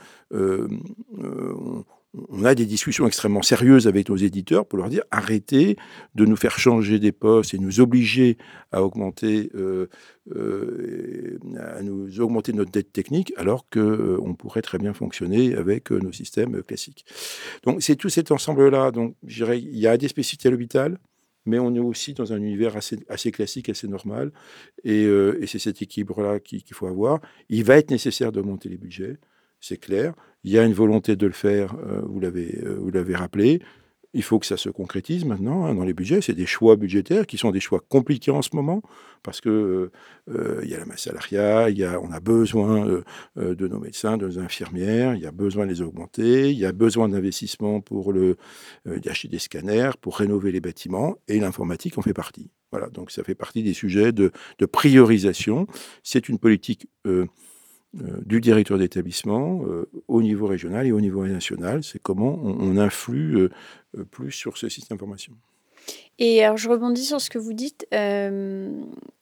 on 2.14 2.45
a 2.45 2.54
des 2.54 2.66
discussions 2.66 3.07
extrêmement 3.07 3.42
sérieuses 3.42 3.88
avec 3.88 4.09
nos 4.11 4.16
éditeurs 4.16 4.66
pour 4.66 4.78
leur 4.78 4.88
dire 4.88 5.02
arrêtez 5.11 5.76
de 6.14 6.26
nous 6.26 6.37
faire 6.37 6.59
changer 6.59 6.99
des 6.99 7.12
postes 7.12 7.54
et 7.54 7.59
nous 7.59 7.81
obliger 7.81 8.37
à 8.71 8.83
augmenter, 8.83 9.50
euh, 9.54 9.88
euh, 10.35 11.38
à 11.59 11.83
nous 11.83 12.21
augmenter 12.21 12.52
notre 12.52 12.71
dette 12.71 12.92
technique 12.92 13.33
alors 13.37 13.69
qu'on 13.71 13.81
euh, 13.81 14.35
pourrait 14.38 14.62
très 14.62 14.78
bien 14.78 14.92
fonctionner 14.92 15.54
avec 15.54 15.90
nos 15.90 16.12
systèmes 16.12 16.62
classiques. 16.62 17.07
Donc 17.64 17.83
c'est 17.83 17.97
tout 17.97 18.11
cet 18.11 18.31
ensemble-là. 18.31 18.90
Donc 18.90 19.16
il 19.26 19.78
y 19.78 19.87
a 19.87 19.97
des 19.97 20.09
spécificités 20.09 20.49
à 20.49 20.50
l'hôpital, 20.50 20.99
mais 21.47 21.59
on 21.59 21.75
est 21.75 21.81
aussi 21.81 22.12
dans 22.12 22.33
un 22.33 22.37
univers 22.37 22.76
assez, 22.76 23.33
classique, 23.33 23.69
assez 23.71 23.88
normal. 23.88 24.33
Et, 24.85 25.09
c'est 25.47 25.59
cet 25.59 25.83
équilibre-là 25.83 26.40
qu'il 26.40 26.62
faut 26.73 26.87
avoir. 26.87 27.21
Il 27.49 27.64
va 27.64 27.78
être 27.78 27.90
nécessaire 27.90 28.33
d'augmenter 28.33 28.69
les 28.69 28.76
budgets 28.76 29.19
c'est 29.62 29.78
clair. 29.78 30.12
Il 30.45 30.50
y 30.50 30.59
a 30.59 30.64
une 30.64 30.75
volonté 30.75 31.16
de 31.16 31.26
le 31.26 31.33
faire, 31.33 31.75
euh, 31.87 32.02
vous 32.04 32.21
l'avez 32.21 32.61
euh, 32.64 32.76
vous 32.78 32.90
l'avez 32.90 33.14
rappelé. 33.14 33.62
Il 34.14 34.23
faut 34.23 34.38
que 34.38 34.45
ça 34.45 34.59
se 34.59 34.69
concrétise 34.69 35.25
maintenant 35.25 35.64
hein, 35.64 35.75
dans 35.75 35.85
les 35.85 35.95
budgets. 35.95 36.21
C'est 36.21 36.35
des 36.35 36.45
choix 36.45 36.76
budgétaires 36.76 37.26
qui 37.26 37.38
sont 37.38 37.50
des 37.50 37.61
choix 37.61 37.81
compliqués 37.88 38.31
en 38.31 38.42
ce 38.42 38.50
moment 38.54 38.83
parce 39.23 39.40
que 39.40 39.90
euh, 40.28 40.61
il 40.64 40.69
y 40.69 40.75
a 40.75 40.78
la 40.78 40.85
masse 40.85 41.04
salariale, 41.04 41.73
il 41.73 41.78
y 41.78 41.85
a, 41.85 41.99
on 41.99 42.11
a 42.12 42.21
besoin 42.21 43.02
de 43.37 43.69
nos 43.69 43.78
médecins, 43.78 44.19
de 44.19 44.26
nos 44.26 44.38
infirmières, 44.38 45.14
il 45.14 45.23
y 45.23 45.26
a 45.26 45.31
besoin 45.31 45.64
de 45.64 45.71
les 45.71 45.81
augmenter, 45.81 46.50
il 46.50 46.59
y 46.59 46.66
a 46.66 46.73
besoin 46.73 47.09
d'investissements 47.09 47.81
pour 47.81 48.12
le 48.12 48.37
d'acheter 48.85 49.28
des 49.28 49.38
scanners, 49.38 49.92
pour 49.99 50.19
rénover 50.19 50.52
les 50.52 50.61
bâtiments 50.61 51.16
et 51.28 51.38
l'informatique 51.40 51.97
en 51.97 52.02
fait 52.02 52.12
partie. 52.12 52.50
Voilà, 52.71 52.88
donc 52.88 53.11
ça 53.12 53.23
fait 53.23 53.35
partie 53.35 53.62
des 53.62 53.75
sujets 53.75 54.12
de, 54.12 54.31
priorisation. 54.71 55.66
C'est 56.02 56.28
une 56.28 56.38
politique 56.38 56.88
du 57.94 58.40
directeur 58.40 58.78
d'établissement 58.78 59.64
euh, 59.66 59.88
au 60.08 60.22
niveau 60.22 60.46
régional 60.46 60.87
et 60.87 60.92
au 60.92 61.00
niveau 61.00 61.26
national. 61.26 61.84
C'est 61.84 62.00
comment 62.00 62.38
on, 62.42 62.76
influe 62.78 63.37
euh, 63.37 63.50
plus 64.11 64.32
sur 64.32 64.56
ce 64.56 64.68
système 64.68 64.96
d'information. 64.96 65.34
Et 66.18 66.44
alors, 66.44 66.56
je 66.56 66.68
rebondis 66.68 67.04
sur 67.04 67.20
ce 67.20 67.28
que 67.28 67.38
vous 67.38 67.52
dites. 67.52 67.87
Euh, 67.92 68.70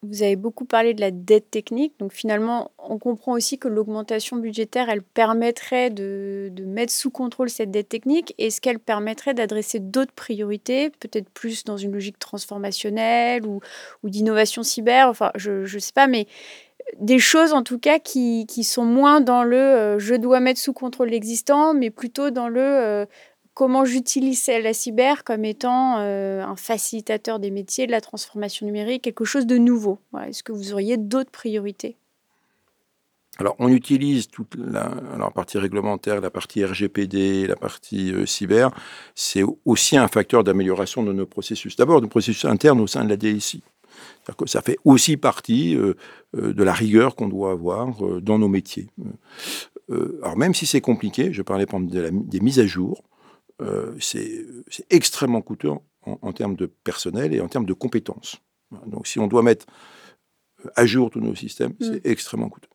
vous 0.02 0.22
avez 0.22 0.36
beaucoup 0.36 0.66
parlé 0.66 0.92
de 0.92 1.00
la 1.00 1.10
dette 1.10 1.50
technique. 1.50 1.94
Donc, 1.98 2.12
finalement, 2.12 2.72
on 2.78 2.98
comprend 2.98 3.32
aussi 3.32 3.58
que 3.58 3.68
l'augmentation 3.68 4.36
budgétaire, 4.36 4.90
elle 4.90 5.02
permettrait 5.02 5.88
de, 5.88 6.50
de, 6.52 6.64
mettre 6.64 6.92
sous 6.92 7.10
contrôle 7.10 7.48
cette 7.48 7.70
dette 7.70 7.88
technique. 7.88 8.34
Est-ce 8.38 8.60
qu'elle 8.60 8.78
permettrait 8.78 9.32
d'adresser 9.32 9.78
d'autres 9.78 10.12
priorités, 10.12 10.90
peut-être 10.90 11.30
plus 11.30 11.64
dans 11.64 11.78
une 11.78 11.92
logique 11.92 12.18
transformationnelle 12.18 13.46
ou, 13.46 13.60
ou 14.02 14.10
d'innovation 14.10 14.62
cyber? 14.62 15.08
Enfin, 15.08 15.30
je 15.36 15.62
ne 15.62 15.80
sais 15.80 15.92
pas, 15.94 16.06
mais 16.06 16.26
des 16.98 17.18
choses 17.18 17.52
en 17.52 17.62
tout 17.62 17.78
cas 17.78 17.98
qui, 17.98 18.46
sont 18.64 18.84
moins 18.84 19.20
dans 19.20 19.42
le 19.42 19.56
euh, 19.56 19.98
je 19.98 20.14
dois 20.14 20.40
mettre 20.40 20.60
sous 20.60 20.72
contrôle 20.72 21.08
l'existant, 21.08 21.74
mais 21.74 21.90
plutôt 21.90 22.30
dans 22.30 22.48
le 22.48 22.60
euh, 22.60 23.06
comment 23.54 23.84
j'utilise 23.84 24.46
la 24.48 24.72
cyber 24.72 25.24
comme 25.24 25.44
étant 25.44 25.98
euh, 25.98 26.42
un 26.42 26.56
facilitateur 26.56 27.38
des 27.38 27.50
métiers, 27.50 27.86
de 27.86 27.92
la 27.92 28.00
transformation 28.00 28.66
numérique, 28.66 29.02
quelque 29.02 29.24
chose 29.24 29.46
de 29.46 29.58
nouveau. 29.58 29.98
Est-ce 30.26 30.42
que 30.42 30.52
vous 30.52 30.72
auriez 30.72 30.96
d'autres 30.96 31.30
priorités? 31.30 31.96
Alors, 33.38 33.56
on 33.58 33.68
utilise 33.68 34.28
toute 34.28 34.54
la, 34.56 34.90
partie 35.34 35.56
réglementaire, 35.56 36.20
la 36.20 36.30
partie 36.30 36.62
RGPD, 36.62 37.46
la 37.46 37.56
partie 37.56 38.12
cyber. 38.26 38.70
C'est 39.14 39.42
aussi 39.64 39.96
un 39.96 40.08
facteur 40.08 40.44
d'amélioration 40.44 41.02
de 41.02 41.12
nos 41.12 41.24
processus. 41.24 41.74
D'abord, 41.76 42.02
nos 42.02 42.08
processus 42.08 42.44
internes 42.44 42.80
au 42.80 42.86
sein 42.86 43.02
de 43.02 43.08
la 43.08 43.16
DSI. 43.16 43.62
Que 44.36 44.46
ça 44.46 44.62
fait 44.62 44.78
aussi 44.84 45.16
partie 45.16 45.76
euh, 45.76 45.94
euh, 46.36 46.52
de 46.52 46.62
la 46.62 46.72
rigueur 46.72 47.16
qu'on 47.16 47.28
doit 47.28 47.50
avoir 47.50 48.06
euh, 48.06 48.20
dans 48.20 48.38
nos 48.38 48.48
métiers. 48.48 48.88
alors 50.22 50.36
même 50.36 50.54
si 50.54 50.66
c'est 50.66 50.80
compliqué, 50.80 51.32
je 51.32 51.42
parlais 51.42 51.66
par 51.66 51.80
exemple 51.80 52.28
des 52.28 52.40
mises 52.40 52.60
à 52.60 52.66
jour, 52.66 53.02
c'est 53.98 54.46
extrêmement 54.88 55.42
coûteux 55.42 55.72
en, 56.02 56.32
termes 56.32 56.54
de 56.54 56.66
personnel 56.66 57.34
et 57.34 57.40
en 57.40 57.48
termes 57.48 57.66
de 57.66 57.72
compétences. 57.72 58.40
Donc 58.86 59.08
si 59.08 59.18
on 59.18 59.26
doit 59.26 59.42
mettre 59.42 59.66
à 60.76 60.86
jour 60.86 61.10
tous 61.10 61.20
nos 61.20 61.34
systèmes, 61.34 61.74
c'est 61.80 62.04
mm. 62.04 62.10
extrêmement 62.10 62.48
coûteux. 62.48 62.70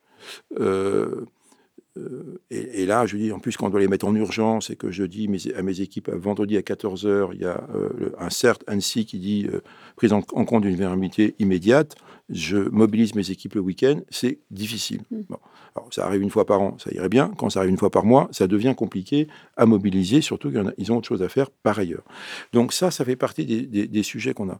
Euh, 1.96 2.40
et, 2.50 2.86
là, 2.86 3.06
je 3.06 3.16
dis, 3.16 3.32
en 3.32 3.38
plus, 3.38 3.56
quand 3.56 3.66
on 3.66 3.70
doit 3.70 3.80
les 3.80 3.88
mettre 3.88 4.06
en 4.06 4.14
urgence 4.14 4.70
et 4.70 4.76
que 4.76 4.90
je 4.90 5.04
dis 5.04 5.28
à 5.56 5.62
mes 5.62 5.80
équipes, 5.80 6.10
vendredi 6.10 6.56
à 6.56 6.60
14h, 6.60 7.30
il 7.34 7.40
y 7.40 7.44
a 7.44 7.66
euh, 7.74 8.12
un 8.18 8.30
CERT 8.30 8.58
Annecy 8.66 9.06
qui 9.06 9.18
dit 9.18 9.46
euh, 9.52 9.60
prise 9.96 10.12
en, 10.12 10.22
compte 10.22 10.62
d'une 10.62 10.72
vulnérabilité 10.72 11.34
immédiate, 11.38 11.94
je 12.28 12.56
mobilise 12.56 13.14
mes 13.14 13.30
équipes 13.30 13.54
le 13.54 13.60
week-end, 13.60 14.00
c'est 14.10 14.38
difficile. 14.50 15.02
Mm. 15.10 15.34
Alors, 15.74 15.88
ça 15.92 16.06
arrive 16.06 16.22
une 16.22 16.30
fois 16.30 16.46
par 16.46 16.60
an, 16.60 16.76
ça 16.78 16.90
irait 16.92 17.08
bien. 17.08 17.32
Quand 17.36 17.50
ça 17.50 17.60
arrive 17.60 17.70
une 17.70 17.78
fois 17.78 17.90
par 17.90 18.04
mois, 18.04 18.28
ça 18.32 18.46
devient 18.46 18.74
compliqué 18.76 19.28
à 19.56 19.66
mobiliser, 19.66 20.20
surtout 20.20 20.50
qu'ils 20.50 20.92
ont 20.92 20.96
autre 20.96 21.08
chose 21.08 21.22
à 21.22 21.28
faire 21.28 21.50
par 21.50 21.78
ailleurs. 21.78 22.04
Donc 22.52 22.72
ça, 22.72 22.90
ça 22.90 23.04
fait 23.04 23.16
partie 23.16 23.44
des, 23.44 23.86
des 23.86 24.02
sujets 24.02 24.32
qu'on 24.32 24.48
a. 24.48 24.58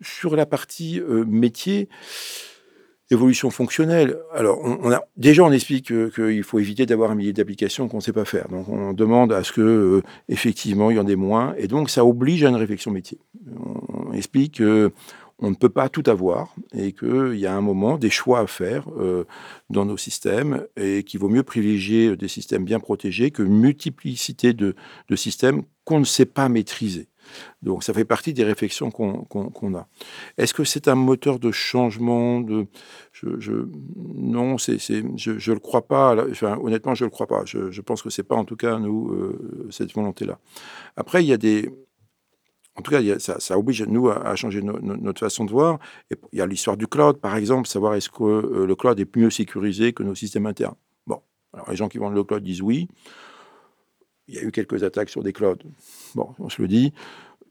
Sur 0.00 0.36
la 0.36 0.46
partie 0.46 1.00
métier, 1.26 1.88
évolution 3.14 3.50
fonctionnelle. 3.50 4.18
Alors, 4.32 4.60
on, 4.62 4.90
a, 4.92 5.02
déjà, 5.16 5.42
on 5.42 5.52
explique 5.52 5.86
qu'il 5.86 6.42
faut 6.42 6.58
éviter 6.58 6.84
d'avoir 6.86 7.10
un 7.10 7.14
millier 7.14 7.32
d'applications 7.32 7.88
qu'on 7.88 7.98
ne 7.98 8.02
sait 8.02 8.12
pas 8.12 8.24
faire. 8.24 8.48
Donc, 8.48 8.68
on 8.68 8.92
demande 8.92 9.32
à 9.32 9.42
ce 9.42 9.52
que, 9.52 9.60
euh, 9.60 10.02
effectivement, 10.28 10.90
il 10.90 10.96
y 10.96 11.00
en 11.00 11.06
ait 11.06 11.16
moins. 11.16 11.54
Et 11.56 11.66
donc, 11.66 11.90
ça 11.90 12.04
oblige 12.04 12.44
à 12.44 12.50
une 12.50 12.56
réflexion 12.56 12.90
métier. 12.90 13.18
On, 13.56 14.12
explique 14.12 14.58
qu'on 14.58 15.50
ne 15.50 15.54
peut 15.56 15.68
pas 15.68 15.88
tout 15.88 16.04
avoir 16.06 16.54
et 16.72 16.92
qu'il 16.92 17.34
y 17.34 17.46
a 17.46 17.54
un 17.54 17.60
moment 17.60 17.98
des 17.98 18.10
choix 18.10 18.38
à 18.38 18.46
faire 18.46 18.84
euh, 18.96 19.24
dans 19.70 19.84
nos 19.84 19.96
systèmes 19.96 20.64
et 20.76 21.02
qu'il 21.02 21.18
vaut 21.18 21.28
mieux 21.28 21.42
privilégier 21.42 22.16
des 22.16 22.28
systèmes 22.28 22.64
bien 22.64 22.78
protégés 22.78 23.32
que 23.32 23.42
multiplicité 23.42 24.52
de 24.52 24.74
systèmes 25.16 25.62
qu'on 25.84 25.98
ne 25.98 26.04
sait 26.04 26.26
pas 26.26 26.48
maîtriser. 26.48 27.08
Donc 27.62 27.84
ça 27.84 27.92
fait 27.92 28.04
partie 28.04 28.32
des 28.32 28.44
réflexions 28.44 28.90
qu'on 28.90 29.74
a. 29.74 29.86
Est-ce 30.36 30.54
que 30.54 30.64
c'est 30.64 30.88
un 30.88 30.94
moteur 30.94 31.38
de 31.38 31.50
changement 31.50 32.40
Non, 32.40 32.66
je 34.58 34.76
ne 34.80 35.54
le 35.54 35.60
crois 35.60 35.86
pas. 35.86 36.16
honnêtement, 36.62 36.94
je 36.94 37.04
ne 37.04 37.06
le 37.06 37.10
crois 37.10 37.26
pas. 37.26 37.44
Je, 37.44 37.80
pense 37.80 38.02
que 38.02 38.10
ce 38.10 38.20
n'est 38.20 38.26
pas 38.26 38.36
en 38.36 38.44
tout 38.44 38.56
cas 38.56 38.78
nous 38.78 39.10
euh, 39.10 39.68
cette 39.70 39.92
volonté-là. 39.92 40.38
Après, 40.96 41.22
il 41.22 41.28
y 41.28 41.32
a 41.32 41.36
des... 41.36 41.70
En 42.76 42.82
tout 42.82 42.90
cas, 42.90 43.00
ça, 43.18 43.56
oblige 43.56 43.82
nous 43.82 44.08
à, 44.08 44.34
changer 44.34 44.60
notre 44.60 45.20
façon 45.20 45.44
de 45.44 45.52
voir. 45.52 45.78
Il 46.32 46.38
y 46.38 46.42
a 46.42 46.46
l'histoire 46.46 46.76
du 46.76 46.88
cloud, 46.88 47.18
par 47.18 47.36
exemple, 47.36 47.68
savoir 47.68 47.94
est-ce 47.94 48.08
que 48.08 48.24
euh, 48.24 48.66
le 48.66 48.74
cloud 48.74 48.98
est 48.98 49.16
mieux 49.16 49.30
sécurisé 49.30 49.92
que 49.92 50.02
nos 50.02 50.16
systèmes 50.16 50.46
internes. 50.46 50.74
Bon, 51.06 51.20
alors 51.52 51.70
les 51.70 51.76
gens 51.76 51.88
qui 51.88 51.98
vendent 51.98 52.14
le 52.14 52.24
cloud 52.24 52.42
disent 52.42 52.62
oui 52.62 52.88
il 54.28 54.34
y 54.34 54.38
a 54.38 54.42
eu 54.42 54.52
quelques 54.52 54.82
attaques 54.82 55.10
sur 55.10 55.22
des 55.22 55.32
clouds. 55.32 55.56
Bon, 56.14 56.34
on 56.38 56.48
se 56.48 56.62
le 56.62 56.68
dit. 56.68 56.92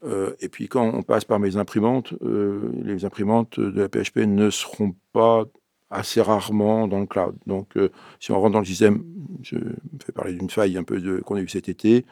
Euh, 0.04 0.34
et 0.42 0.50
puis 0.50 0.68
quand 0.68 0.92
on 0.94 1.02
passe 1.02 1.26
par 1.26 1.40
mes 1.40 1.56
imprimantes, 1.58 2.14
euh, 2.24 2.72
les 2.84 3.06
imprimantes 3.06 3.60
de 3.60 3.82
la 3.82 3.88
PHP 3.88 4.18
ne 4.26 4.50
seront 4.50 4.96
pas 5.14 5.46
assez 5.90 6.22
rarement 6.22 6.88
dans 6.88 7.00
le 7.00 7.06
cloud. 7.06 7.36
Donc 7.48 7.78
euh, 7.78 7.90
si 8.20 8.32
on 8.32 8.40
rentre 8.40 8.54
dans 8.54 8.60
le 8.60 8.66
système, 8.66 9.04
je 9.44 9.58
fais 10.04 10.12
parler 10.12 10.34
d'une 10.34 10.50
faille 10.50 10.78
un 10.78 10.84
peu 10.84 11.22
qu'on 11.22 11.36
a 11.36 11.42
eu 11.42 11.48
cet 11.48 11.70
été, 11.70 12.06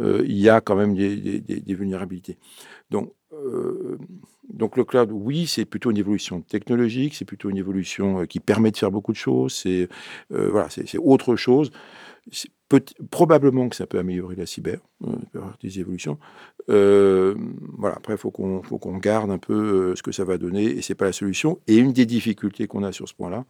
il 0.00 0.36
y 0.36 0.48
a 0.48 0.60
quand 0.60 0.74
même 0.74 0.94
des, 0.96 1.40
des 1.40 1.74
vulnérabilités. 1.74 2.36
Donc, 2.90 3.12
donc 4.52 4.76
le 4.76 4.82
cloud, 4.84 5.10
oui, 5.12 5.46
c'est 5.46 5.64
plutôt 5.64 5.92
une 5.92 5.96
évolution 5.96 6.40
technologique, 6.40 7.14
c'est 7.14 7.24
plutôt 7.24 7.48
une 7.48 7.56
évolution 7.58 8.26
qui 8.26 8.40
permet 8.40 8.72
de 8.72 8.76
faire 8.76 8.90
beaucoup 8.90 9.12
de 9.12 9.16
choses, 9.16 9.54
c'est 9.54 9.88
voilà, 10.30 10.68
c'est 10.68 10.98
autre 10.98 11.36
chose 11.36 11.70
probablement 13.10 13.68
que 13.68 13.76
ça 13.76 13.86
peut 13.86 13.98
améliorer 13.98 14.36
la 14.36 14.46
cyber, 14.46 14.80
euh, 15.04 15.40
des 15.60 15.80
évolutions. 15.80 16.18
Euh, 16.70 17.34
voilà, 17.78 17.96
après, 17.96 18.14
il 18.14 18.18
faut 18.18 18.30
qu'on 18.30 18.98
garde 18.98 19.30
un 19.30 19.38
peu 19.38 19.52
euh, 19.90 19.96
ce 19.96 20.02
que 20.02 20.12
ça 20.12 20.24
va 20.24 20.38
donner, 20.38 20.64
et 20.64 20.82
c'est 20.82 20.94
pas 20.94 21.06
la 21.06 21.12
solution. 21.12 21.60
Et 21.66 21.76
une 21.76 21.92
des 21.92 22.06
difficultés 22.06 22.66
qu'on 22.66 22.82
a 22.82 22.92
sur 22.92 23.08
ce 23.08 23.14
point-là, 23.14 23.44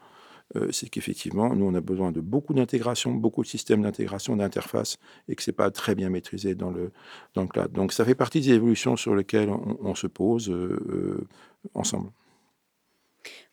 c'est 0.71 0.91
qu'effectivement, 0.91 1.57
nous, 1.57 1.65
on 1.65 1.75
a 1.75 1.81
besoin 1.81 2.13
de 2.13 2.21
beaucoup 2.21 2.53
d'intégration, 2.53 3.13
beaucoup 3.13 3.43
de 3.43 3.49
systèmes 3.49 3.83
d'intégration, 3.83 4.37
d'interface, 4.37 4.99
et 5.27 5.35
que 5.35 5.43
c'est 5.43 5.53
pas 5.53 5.71
très 5.71 5.95
bien 5.95 6.11
maîtrisé 6.11 6.55
dans 6.55 6.71
le, 6.71 6.93
dans 7.33 7.43
le 7.43 7.49
cloud. 7.49 7.73
Donc, 7.73 7.93
ça 7.93 8.05
fait 8.05 8.15
partie 8.15 8.43
des 8.43 8.53
évolutions 8.53 8.95
sur 8.95 9.17
lesquelles 9.17 9.49
on, 9.51 9.95
se 9.95 10.07
pose 10.07 10.55
ensemble. 11.73 12.11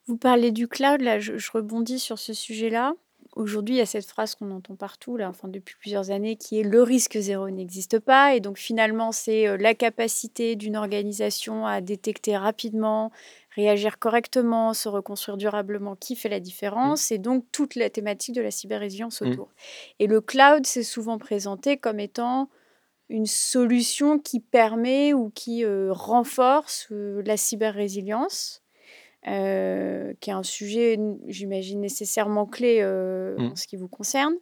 Vous 0.06 0.18
parlez 0.18 0.52
du 0.52 0.68
cloud, 0.68 1.02
là, 1.02 1.20
je 1.20 1.52
rebondis 1.52 1.98
sur 1.98 2.20
ce 2.20 2.34
sujet-là. 2.34 2.94
Aujourd'hui, 3.34 3.76
il 3.76 3.78
y 3.78 3.82
a 3.82 3.86
cette 3.86 4.06
phrase 4.06 4.36
qu'on 4.36 4.52
entend 4.52 4.76
partout, 4.76 5.16
là, 5.16 5.30
enfin, 5.30 5.48
depuis 5.48 5.76
plusieurs 5.80 6.12
années, 6.12 6.36
qui 6.36 6.60
est 6.60 6.64
le 6.64 6.84
risque 6.84 7.18
zéro 7.18 7.50
n'existe 7.50 8.00
pas. 8.00 8.36
Et 8.36 8.42
donc, 8.42 8.58
finalement, 8.58 9.14
c'est 9.14 9.48
euh, 9.48 9.56
la 9.58 9.74
capacité 9.74 10.58
d'une 10.58 10.76
organisation 10.76 11.66
à 11.66 11.80
détecter 11.80 12.36
rapidement, 12.36 13.12
réagir 13.56 14.00
correctement, 14.00 14.74
se 14.74 14.90
reconstruire 14.90 15.38
durablement 15.38 15.96
qui 15.96 16.18
fait 16.18 16.28
la 16.28 16.42
différence. 16.42 17.10
Mmh. 17.10 17.14
Et 17.14 17.18
donc, 17.20 17.46
toute 17.54 17.76
la 17.76 17.90
thématique 17.90 18.36
de 18.36 18.42
la 18.42 18.52
cyber-résilience 18.52 19.22
mmh. 19.22 19.28
autour. 19.28 19.50
Et 20.00 20.08
le 20.08 20.20
cloud, 20.20 20.66
c'est 20.66 20.84
souvent 20.84 21.18
présenté 21.18 21.78
comme 21.78 22.02
étant 22.02 22.50
une 23.12 23.26
solution 23.26 24.20
qui 24.20 24.40
permet 24.40 25.14
ou 25.14 25.30
qui 25.30 25.64
euh, 25.64 25.92
renforce 25.92 26.88
euh, 26.92 27.22
la 27.26 27.38
cyber-résilience. 27.38 28.62
Euh, 29.28 30.14
qui 30.20 30.32
est 30.32 30.34
un 30.34 30.42
sujet, 30.42 30.98
j'imagine, 31.28 31.80
nécessairement 31.80 32.48
clé 32.48 32.80
euh, 32.82 33.36
mmh. 33.38 33.52
en 33.52 33.56
ce 33.56 33.68
qui 33.68 33.76
vous 33.76 33.88
concerne. 33.88 34.34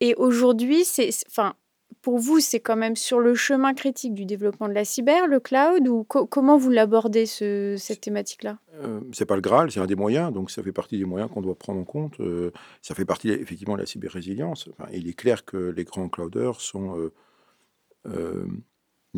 Et 0.00 0.14
aujourd'hui, 0.14 0.82
c'est, 0.84 1.10
enfin, 1.26 1.54
pour 2.00 2.18
vous, 2.18 2.40
c'est 2.40 2.60
quand 2.60 2.76
même 2.76 2.96
sur 2.96 3.20
le 3.20 3.34
chemin 3.34 3.74
critique 3.74 4.14
du 4.14 4.24
développement 4.24 4.66
de 4.66 4.72
la 4.72 4.86
cyber, 4.86 5.26
le 5.26 5.40
cloud, 5.40 5.86
ou 5.88 6.04
comment 6.04 6.56
vous 6.56 6.70
l'abordez, 6.70 7.26
ce, 7.26 7.74
cette 7.76 8.00
thématique-là? 8.00 8.60
Euh, 8.76 9.00
C'est 9.12 9.26
pas 9.26 9.34
le 9.34 9.42
Graal, 9.42 9.70
c'est 9.70 9.80
un 9.80 9.86
des 9.86 9.94
moyens, 9.94 10.32
donc 10.32 10.50
ça 10.50 10.62
fait 10.62 10.72
partie 10.72 10.96
des 10.96 11.04
moyens 11.04 11.30
qu'on 11.30 11.42
doit 11.42 11.58
prendre 11.58 11.80
en 11.80 11.84
compte. 11.84 12.18
Euh, 12.20 12.50
ça 12.80 12.94
fait 12.94 13.04
partie 13.04 13.28
effectivement 13.28 13.74
de 13.74 13.80
la 13.80 13.86
cyber-résilience. 13.86 14.70
Enfin, 14.72 14.88
il 14.94 15.06
est 15.06 15.12
clair 15.12 15.44
que 15.44 15.58
les 15.58 15.84
grands 15.84 16.08
clouders 16.08 16.62
sont 16.62 17.10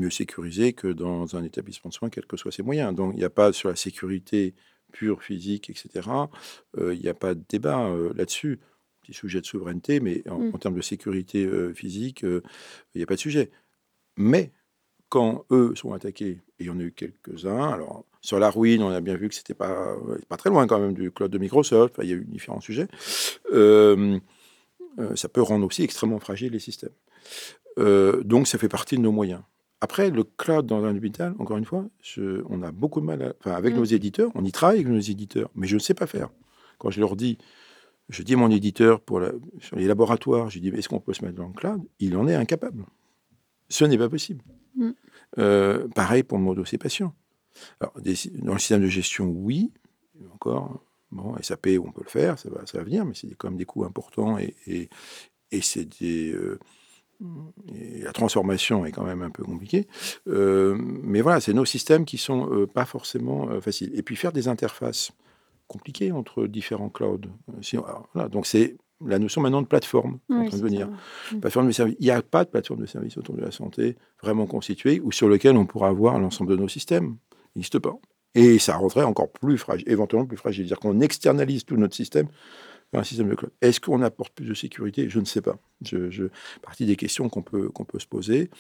mieux 0.01 0.11
sécurisé 0.11 0.73
que 0.73 0.89
dans 0.89 1.37
un 1.37 1.45
établissement 1.45 1.91
de 1.91 1.95
soins, 1.95 2.11
quels 2.11 2.27
que 2.27 2.37
soient 2.37 2.53
ses 2.53 2.63
moyens. 2.63 2.95
Donc 2.95 3.13
il 3.15 3.19
n'y 3.19 3.25
a 3.25 3.31
pas 3.31 3.53
sur 3.53 3.69
la 3.69 3.77
sécurité 3.77 4.55
pure, 4.91 5.23
physique, 5.23 5.71
etc., 5.71 6.09
euh, 6.79 6.95
il 6.95 7.01
n'y 7.01 7.09
a 7.09 7.15
pas 7.15 7.35
de 7.35 7.43
débat 7.49 7.87
euh, 7.87 8.13
là-dessus. 8.15 8.61
Petit 9.03 9.15
sujet 9.15 9.41
de 9.41 9.47
souveraineté, 9.47 10.01
mais 10.01 10.23
en, 10.29 10.39
mmh. 10.39 10.59
termes 10.59 10.75
de 10.75 10.83
sécurité 10.83 11.47
euh, 11.47 11.73
physique, 11.73 12.23
il 12.23 12.43
n'y 12.97 13.03
a 13.03 13.07
pas 13.07 13.15
de 13.15 13.21
sujet. 13.21 13.51
Mais 14.17 14.53
quand 15.09 15.47
eux 15.51 15.73
sont 15.75 15.93
attaqués, 15.93 16.41
et 16.59 16.65
il 16.65 16.67
y 16.67 16.71
en 16.71 16.79
a 16.79 16.83
eu 16.83 16.93
quelques-uns, 16.93 17.71
alors 17.71 18.05
sur 18.21 18.39
la 18.39 18.51
ruine, 18.51 18.83
on 18.83 18.91
a 18.91 19.01
bien 19.01 19.17
vu 19.17 19.29
que 19.29 19.35
c'était 19.35 19.55
pas, 19.55 19.97
pas 20.29 20.37
très 20.37 20.51
loin 20.51 20.67
quand 20.67 20.79
même 20.79 20.93
du 20.93 21.11
cloud 21.11 21.31
de 21.31 21.39
Microsoft, 21.39 21.97
il 22.03 22.09
y 22.09 22.13
a 22.13 22.17
eu 22.17 22.27
différents 22.29 22.61
sujets, 22.61 22.89
ça 25.15 25.29
peut 25.33 25.43
rendre 25.43 25.67
aussi 25.67 25.83
extrêmement 25.83 26.21
fragile 26.21 26.53
les 26.53 26.61
systèmes. 26.61 26.93
donc 27.79 28.47
ça 28.47 28.59
fait 28.59 28.69
partie 28.69 28.97
de 28.97 29.01
nos 29.01 29.13
moyens. 29.13 29.41
Après, 29.81 30.11
le 30.11 30.25
cloud 30.25 30.67
dans 30.67 30.85
un 30.85 30.95
hôpital, 30.95 31.35
encore 31.39 31.57
une 31.57 31.65
fois, 31.65 31.87
on 32.49 32.63
a 32.63 32.71
beaucoup 32.71 33.01
de 33.01 33.07
mal. 33.07 33.35
enfin, 33.41 33.53
avec 33.53 33.75
nos 33.75 33.85
mm. 33.85 33.95
éditeurs, 33.95 34.31
on 34.35 34.45
y 34.45 34.53
travaille 34.53 34.81
avec 34.81 34.89
nos 34.89 35.01
éditeurs, 35.01 35.51
mais 35.55 35.67
je 35.67 35.75
ne 35.75 35.81
sais 35.81 35.95
pas 35.95 36.07
faire. 36.07 36.29
Quand 36.79 36.91
je 36.91 37.01
leur 37.01 37.17
dis, 37.17 37.39
je 38.09 38.23
dis 38.23 38.35
à 38.35 38.37
mon 38.37 38.51
éditeur 38.51 39.01
pour 39.01 39.23
sur 39.61 39.77
les 39.77 39.87
laboratoires, 39.87 40.51
je 40.51 40.59
dis 40.59 40.69
est-ce 40.69 40.89
qu'on 40.89 41.01
peut 41.01 41.15
se 41.15 41.25
mettre 41.25 41.37
dans 41.37 41.49
le 41.49 41.55
cloud? 41.55 41.83
Il 41.99 42.17
en 42.17 42.29
est 42.29 42.35
incapable. 42.35 42.85
Ce 43.69 43.85
n'est 43.85 43.99
pas 43.99 44.09
possible. 44.09 44.43
Mm. 44.77 44.91
pareil 45.95 46.25
pour 46.25 46.39
mon 46.39 46.53
dossier 46.53 46.77
patient. 46.77 47.15
Alors, 47.81 47.95
dans 47.95 48.53
le 48.53 48.59
système 48.59 48.83
de 48.83 48.87
gestion, 48.87 49.27
oui, 49.27 49.73
encore. 50.35 50.85
Bon, 51.13 51.35
SAP, 51.43 51.71
on 51.85 51.91
peut 51.91 52.03
le 52.05 52.09
faire, 52.09 52.39
ça 52.39 52.49
va, 52.51 52.65
ça 52.67 52.79
va 52.79 52.85
venir, 52.85 53.05
mais 53.05 53.15
c'est 53.15 53.35
quand 53.35 53.49
même 53.49 53.59
des 53.59 53.65
coûts 53.65 53.85
importants 53.85 54.39
et, 54.39 54.55
et, 54.69 54.89
et 55.51 55.61
c'est 55.61 55.85
des. 56.01 56.37
La 58.03 58.13
transformation 58.13 58.87
est 58.87 58.93
quand 58.93 59.05
même 59.05 59.23
un 59.23 59.31
peu 59.31 59.43
compliquée. 59.43 59.87
mais 60.27 61.21
voilà, 61.21 61.41
c'est 61.41 61.53
nos 61.53 61.65
systèmes 61.65 62.05
qui 62.05 62.19
sont 62.19 62.67
pas 62.75 62.85
forcément 62.85 63.61
faciles. 63.61 63.93
Et 63.95 64.03
puis 64.03 64.17
faire 64.17 64.33
des 64.33 64.49
interfaces 64.49 65.13
compliquées 65.67 66.13
entre 66.13 66.47
différents 66.47 66.89
clouds. 66.89 67.21
voilà, 68.15 68.29
donc 68.29 68.47
c'est 68.47 68.77
la 69.07 69.19
notion 69.19 69.41
maintenant 69.41 69.63
de 69.63 69.67
plateforme 69.67 70.19
en 70.31 70.47
train 70.47 70.57
de 70.57 70.63
venir. 70.63 70.89
Plateforme 71.41 71.69
de 71.69 71.73
service. 71.73 71.97
Il 72.01 72.05
n'y 72.05 72.11
a 72.11 72.23
pas 72.23 72.45
de 72.45 72.51
plateforme 72.51 72.81
de 72.81 72.87
service 72.87 73.17
autour 73.17 73.37
de 73.37 73.41
la 73.41 73.51
santé 73.51 73.97
vraiment 74.23 74.47
constituée 74.47 75.01
ou 75.01 75.13
sur 75.13 75.29
lequel 75.29 75.57
on 75.57 75.67
pourra 75.67 75.89
avoir 75.89 76.19
l'ensemble 76.19 76.51
de 76.51 76.57
nos 76.57 76.69
systèmes. 76.69 77.17
Il 77.55 77.59
n'existe 77.59 77.79
pas. 77.79 77.95
Et 78.35 78.59
ça 78.59 78.77
rendrait 78.77 79.05
encore 79.05 79.31
plus 79.31 79.59
fragile, 79.59 79.89
éventuellement 79.89 80.27
plus 80.27 80.37
fragile. 80.37 80.65
C'est-à-dire 80.67 80.81
qu'on 80.81 81.01
externalise 81.01 81.65
tout 81.65 81.77
notre 81.77 81.97
système 81.97 82.29
système 83.05 83.29
de. 83.29 83.37
Est-ce 83.61 83.81
qu'on 83.81 84.03
apporte 84.03 84.33
plus 84.35 84.47
de 84.47 84.55
sécurité? 84.55 85.09
Je 85.09 85.21
ne 85.21 85.25
sais 85.25 85.41
pas. 85.41 85.59
Je, 85.83 86.29
partie 86.63 86.87
des 86.87 86.97
questions 86.97 87.29
qu'on 87.29 87.43
peut, 87.43 87.71
peut 87.71 87.99
se 87.99 88.07
poser. 88.07 88.51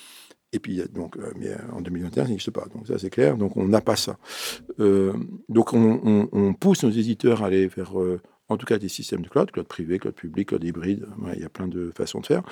Et 0.52 0.58
puis, 0.58 0.82
donc, 0.92 1.16
euh, 1.16 1.32
mais 1.36 1.54
en 1.72 1.80
2021, 1.80 2.24
ça 2.24 2.28
n'existe 2.28 2.50
pas. 2.50 2.66
Donc, 2.74 2.86
ça, 2.88 2.98
c'est 2.98 3.10
clair. 3.10 3.36
Donc, 3.36 3.56
on 3.56 3.68
n'a 3.68 3.80
pas 3.80 3.96
ça. 3.96 4.18
Euh, 4.80 5.12
donc, 5.48 5.72
on, 5.72 6.54
pousse 6.54 6.82
nos 6.82 6.90
éditeurs 6.90 7.42
à 7.42 7.46
aller 7.46 7.68
vers 7.68 8.00
euh, 8.00 8.20
en 8.50 8.56
tout 8.56 8.66
cas 8.66 8.78
des 8.78 8.88
systèmes 8.88 9.22
de 9.22 9.28
cloud, 9.28 9.50
cloud 9.52 9.66
privé, 9.66 9.98
cloud 9.98 10.14
public, 10.14 10.48
cloud 10.48 10.64
hybride, 10.64 11.06
il 11.34 11.40
y 11.40 11.44
a 11.44 11.48
plein 11.48 11.68
de 11.68 11.92
façons 11.96 12.20
de 12.20 12.26
faire. 12.26 12.42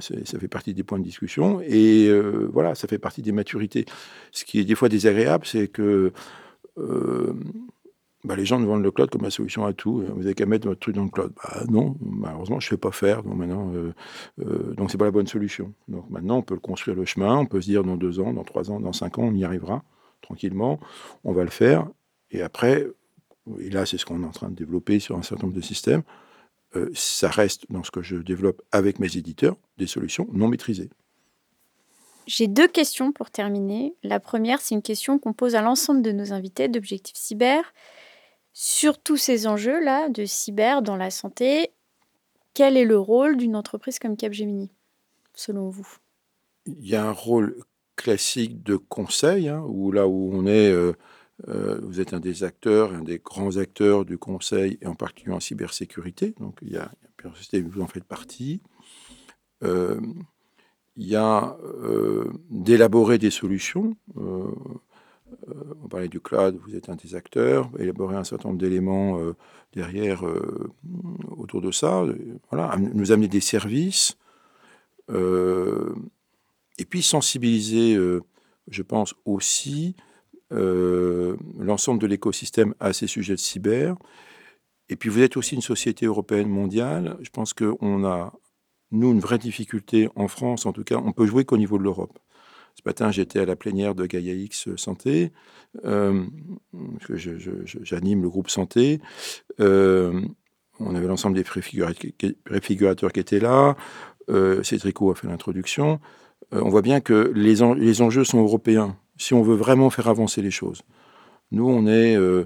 ça 0.00 0.38
fait 0.38 0.48
partie 0.48 0.72
des 0.72 0.84
points 0.84 1.00
de 1.00 1.04
discussion 1.04 1.60
et 1.60 2.06
euh, 2.08 2.48
voilà, 2.52 2.76
ça 2.76 2.86
fait 2.86 2.98
partie 2.98 3.20
des 3.20 3.32
maturités. 3.32 3.84
Ce 4.30 4.44
qui 4.44 4.60
est 4.60 4.64
des 4.64 4.76
fois 4.76 4.88
désagréable, 4.88 5.44
c'est 5.46 5.66
que 5.66 6.12
euh, 6.78 7.34
bah, 8.24 8.36
les 8.36 8.44
gens 8.44 8.58
nous 8.58 8.66
vendent 8.66 8.82
le 8.82 8.90
cloud 8.90 9.10
comme 9.10 9.22
la 9.22 9.30
solution 9.30 9.64
à 9.64 9.72
tout. 9.72 10.04
Vous 10.06 10.22
n'avez 10.22 10.34
qu'à 10.34 10.46
mettre 10.46 10.68
votre 10.68 10.80
truc 10.80 10.94
dans 10.94 11.04
le 11.04 11.10
cloud. 11.10 11.32
Bah, 11.36 11.62
non, 11.68 11.96
malheureusement, 12.00 12.60
je 12.60 12.66
ne 12.66 12.70
fais 12.70 12.76
pas 12.76 12.92
faire. 12.92 13.22
Donc 13.22 13.36
maintenant, 13.36 13.72
euh, 13.74 14.74
donc 14.74 14.90
c'est 14.90 14.98
pas 14.98 15.06
la 15.06 15.10
bonne 15.10 15.26
solution. 15.26 15.72
Donc 15.88 16.08
maintenant, 16.10 16.38
on 16.38 16.42
peut 16.42 16.58
construire 16.58 16.96
le 16.96 17.04
chemin. 17.04 17.36
On 17.38 17.46
peut 17.46 17.60
se 17.60 17.66
dire 17.66 17.84
dans 17.84 17.96
deux 17.96 18.20
ans, 18.20 18.32
dans 18.32 18.44
trois 18.44 18.70
ans, 18.70 18.80
dans 18.80 18.92
cinq 18.92 19.18
ans, 19.18 19.24
on 19.24 19.34
y 19.34 19.44
arrivera 19.44 19.82
tranquillement. 20.20 20.80
On 21.24 21.32
va 21.32 21.44
le 21.44 21.50
faire. 21.50 21.86
Et 22.30 22.42
après, 22.42 22.86
et 23.58 23.70
là 23.70 23.86
c'est 23.86 23.98
ce 23.98 24.04
qu'on 24.04 24.22
est 24.22 24.26
en 24.26 24.30
train 24.30 24.50
de 24.50 24.54
développer 24.54 25.00
sur 25.00 25.16
un 25.16 25.22
certain 25.22 25.46
nombre 25.46 25.56
de 25.56 25.62
systèmes, 25.62 26.02
euh, 26.76 26.88
ça 26.94 27.28
reste 27.28 27.66
dans 27.70 27.82
ce 27.82 27.90
que 27.90 28.02
je 28.02 28.16
développe 28.16 28.62
avec 28.70 28.98
mes 28.98 29.16
éditeurs, 29.16 29.56
des 29.78 29.86
solutions 29.86 30.28
non 30.32 30.48
maîtrisées. 30.48 30.90
J'ai 32.26 32.46
deux 32.46 32.68
questions 32.68 33.10
pour 33.10 33.30
terminer. 33.30 33.94
La 34.04 34.20
première, 34.20 34.60
c'est 34.60 34.76
une 34.76 34.82
question 34.82 35.18
qu'on 35.18 35.32
pose 35.32 35.56
à 35.56 35.62
l'ensemble 35.62 36.02
de 36.02 36.12
nos 36.12 36.32
invités 36.32 36.68
d'Objectif 36.68 37.16
Cyber. 37.16 37.72
Sur 38.52 38.98
tous 39.00 39.16
ces 39.16 39.46
enjeux-là 39.46 40.08
de 40.08 40.24
cyber 40.24 40.82
dans 40.82 40.96
la 40.96 41.10
santé, 41.10 41.70
quel 42.54 42.76
est 42.76 42.84
le 42.84 42.98
rôle 42.98 43.36
d'une 43.36 43.56
entreprise 43.56 43.98
comme 43.98 44.16
Capgemini, 44.16 44.70
selon 45.34 45.68
vous? 45.68 45.86
Il 46.66 46.86
y 46.86 46.96
a 46.96 47.06
un 47.06 47.12
rôle 47.12 47.56
classique 47.96 48.62
de 48.62 48.76
conseil, 48.76 49.48
hein, 49.48 49.62
où 49.66 49.92
là 49.92 50.06
où 50.08 50.30
on 50.32 50.46
est... 50.46 50.70
Euh, 50.70 50.92
euh, 51.48 51.80
vous 51.82 52.00
êtes 52.00 52.12
un 52.12 52.20
des 52.20 52.44
acteurs, 52.44 52.92
un 52.92 53.02
des 53.02 53.18
grands 53.18 53.56
acteurs 53.56 54.04
du 54.04 54.18
Conseil, 54.18 54.76
et 54.82 54.86
en 54.86 54.94
particulier 54.94 55.34
en 55.34 55.40
cybersécurité. 55.40 56.34
Donc, 56.38 56.58
il 56.60 56.72
y 56.72 56.76
a, 56.76 56.92
vous 57.62 57.80
en 57.80 57.86
faites 57.86 58.04
partie. 58.04 58.60
Euh, 59.62 59.98
il 60.96 61.06
y 61.06 61.16
a 61.16 61.56
d'élaborer 62.50 63.16
des 63.16 63.30
solutions. 63.30 63.96
On 65.82 65.88
parlait 65.88 66.08
du 66.08 66.20
cloud, 66.20 66.58
vous 66.66 66.76
êtes 66.76 66.88
un 66.88 66.96
des 66.96 67.14
acteurs. 67.14 67.70
Élaborer 67.78 68.16
un 68.16 68.24
certain 68.24 68.48
nombre 68.48 68.60
d'éléments 68.60 69.18
derrière, 69.72 70.24
autour 71.36 71.60
de 71.60 71.70
ça. 71.70 72.04
Voilà, 72.50 72.76
nous 72.78 73.12
amener 73.12 73.28
des 73.28 73.40
services. 73.40 74.16
et 75.08 76.84
puis 76.88 77.02
sensibiliser, 77.02 77.96
je 78.68 78.82
pense 78.82 79.14
aussi, 79.24 79.96
euh, 80.52 81.36
l'ensemble 81.58 82.00
de 82.00 82.08
l'écosystème 82.08 82.74
à 82.80 82.92
ces 82.92 83.06
sujets 83.06 83.34
de 83.34 83.38
cyber. 83.38 83.96
Et 84.88 84.96
puis 84.96 85.08
vous 85.08 85.20
êtes 85.20 85.36
aussi 85.36 85.54
une 85.54 85.60
société 85.60 86.06
européenne 86.06 86.48
mondiale. 86.48 87.16
Je 87.20 87.30
pense 87.30 87.54
qu'on 87.54 88.04
a, 88.04 88.32
nous, 88.90 89.12
une 89.12 89.20
vraie 89.20 89.38
difficulté 89.38 90.08
en 90.16 90.26
France, 90.26 90.66
en 90.66 90.72
tout 90.72 90.82
cas, 90.82 90.96
on 90.96 91.12
peut 91.12 91.26
jouer 91.26 91.44
qu'au 91.44 91.56
niveau 91.56 91.78
de 91.78 91.84
l'Europe. 91.84 92.18
Ce 92.74 92.82
matin, 92.86 93.10
j'étais 93.10 93.40
à 93.40 93.44
la 93.44 93.56
plénière 93.56 93.94
de 93.94 94.06
Gaia 94.06 94.32
X 94.32 94.74
Santé, 94.76 95.32
euh, 95.84 96.24
j'anime 97.82 98.22
le 98.22 98.30
groupe 98.30 98.48
Santé. 98.48 99.00
Euh, 99.60 100.20
on 100.78 100.94
avait 100.94 101.06
l'ensemble 101.06 101.36
des 101.36 101.44
préfigurateurs 101.44 103.12
qui 103.12 103.20
étaient 103.20 103.40
là. 103.40 103.76
Euh, 104.30 104.60
a 104.60 105.14
fait 105.14 105.26
l'introduction. 105.26 106.00
Euh, 106.54 106.62
on 106.64 106.68
voit 106.68 106.82
bien 106.82 107.00
que 107.00 107.32
les, 107.34 107.62
enjeux 107.62 108.24
sont 108.24 108.40
européens 108.40 108.96
si 109.16 109.34
on 109.34 109.42
veut 109.42 109.54
vraiment 109.54 109.90
faire 109.90 110.08
avancer 110.08 110.42
les 110.42 110.50
choses. 110.50 110.82
Nous, 111.52 111.68
on 111.68 111.86
est, 111.86 112.16
euh, 112.16 112.44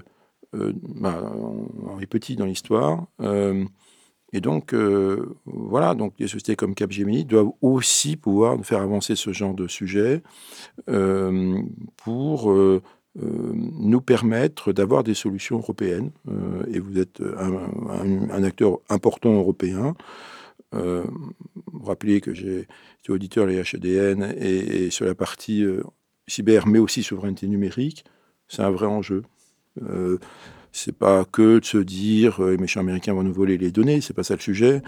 euh, 0.55 0.73
bah, 0.83 1.31
on 1.35 1.99
est 1.99 2.07
petit 2.07 2.35
dans 2.35 2.45
l'histoire. 2.45 3.07
Euh, 4.35 4.37
et 4.37 4.41
donc, 4.41 4.73
voilà, 5.45 5.95
donc 5.95 6.17
des 6.17 6.27
sociétés 6.27 6.55
comme 6.55 6.75
Capgemini 6.75 7.25
doivent 7.25 7.51
aussi 7.61 8.17
pouvoir 8.17 8.63
faire 8.63 8.81
avancer 8.81 9.15
ce 9.15 9.33
genre 9.33 9.53
de 9.53 9.67
sujet 9.67 10.21
pour 11.97 12.53
nous 13.17 14.01
permettre 14.01 14.73
d'avoir 14.73 15.03
des 15.03 15.13
solutions 15.13 15.57
européennes. 15.57 16.11
et 16.71 16.79
vous 16.79 16.99
êtes 16.99 17.21
un, 17.21 18.43
acteur 18.43 18.79
important 18.89 19.33
européen. 19.33 19.95
rappelez 21.83 22.19
que 22.19 22.33
j'ai 22.33 22.67
été 22.99 23.11
auditeur 23.11 23.45
les 23.45 23.61
HDN 23.61 24.35
et, 24.37 24.89
sur 24.89 25.05
la 25.05 25.15
partie 25.15 25.63
cyber, 26.27 26.67
mais 26.67 26.79
aussi 26.79 27.03
souveraineté 27.03 27.47
numérique, 27.47 28.03
c'est 28.47 28.61
un 28.61 28.71
vrai 28.71 28.87
enjeu. 28.87 29.23
Euh, 29.81 30.17
c'est 30.75 30.95
pas 30.95 31.23
que 31.23 31.59
de 31.59 31.65
se 31.65 31.77
dire 31.77 32.43
euh, 32.43 32.51
les 32.51 32.57
méchants 32.57 32.81
américains 32.81 33.13
vont 33.13 33.23
nous 33.23 33.33
voler 33.33 33.57
les 33.57 33.71
données, 33.71 34.01
c'est 34.01 34.13
pas 34.13 34.23
ça 34.23 34.35
le 34.35 34.41
sujet. 34.41 34.81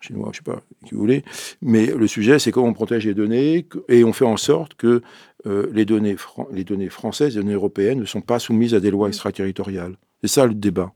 Chinois, 0.00 0.30
je 0.32 0.38
sais 0.38 0.44
pas 0.44 0.60
qui 0.84 0.94
vous 0.94 1.00
voulez, 1.00 1.24
mais 1.60 1.86
le 1.86 2.06
sujet 2.06 2.38
c'est 2.38 2.52
comment 2.52 2.68
on 2.68 2.72
protège 2.72 3.06
les 3.06 3.14
données 3.14 3.66
et 3.88 4.04
on 4.04 4.12
fait 4.12 4.24
en 4.24 4.36
sorte 4.36 4.74
que 4.74 5.02
euh, 5.46 5.68
les, 5.72 5.84
données 5.84 6.14
les 6.52 6.62
données 6.62 6.88
françaises, 6.88 7.34
les 7.34 7.42
données 7.42 7.54
européennes 7.54 7.98
ne 7.98 8.04
sont 8.04 8.20
pas 8.20 8.38
soumises 8.38 8.72
à 8.72 8.80
des 8.80 8.92
lois 8.92 9.08
extraterritoriales. 9.08 9.96
C'est 10.20 10.28
ça 10.28 10.46
le 10.46 10.54
débat. 10.54 10.92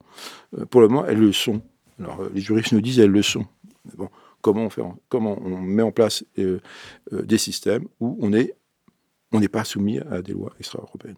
Euh, 0.56 0.64
pour 0.64 0.80
le 0.80 0.86
moment, 0.86 1.06
elles 1.06 1.18
le 1.18 1.32
sont. 1.32 1.60
Alors 1.98 2.22
les 2.32 2.40
juristes 2.40 2.72
nous 2.72 2.80
disent 2.80 3.00
elles 3.00 3.10
le 3.10 3.22
sont. 3.22 3.46
bon, 3.96 4.08
comment 4.42 4.62
on 4.62 4.70
fait, 4.70 4.82
comment 5.08 5.40
on 5.44 5.60
met 5.60 5.82
en 5.82 5.90
place 5.90 6.24
des 7.10 7.38
systèmes 7.38 7.86
où 7.98 8.16
on 8.20 8.32
est 8.32 8.54
on 9.32 9.38
n'est 9.38 9.48
pas 9.48 9.62
soumis 9.62 10.00
à 10.10 10.22
des 10.22 10.32
lois 10.32 10.52
extra-européennes. 10.58 11.14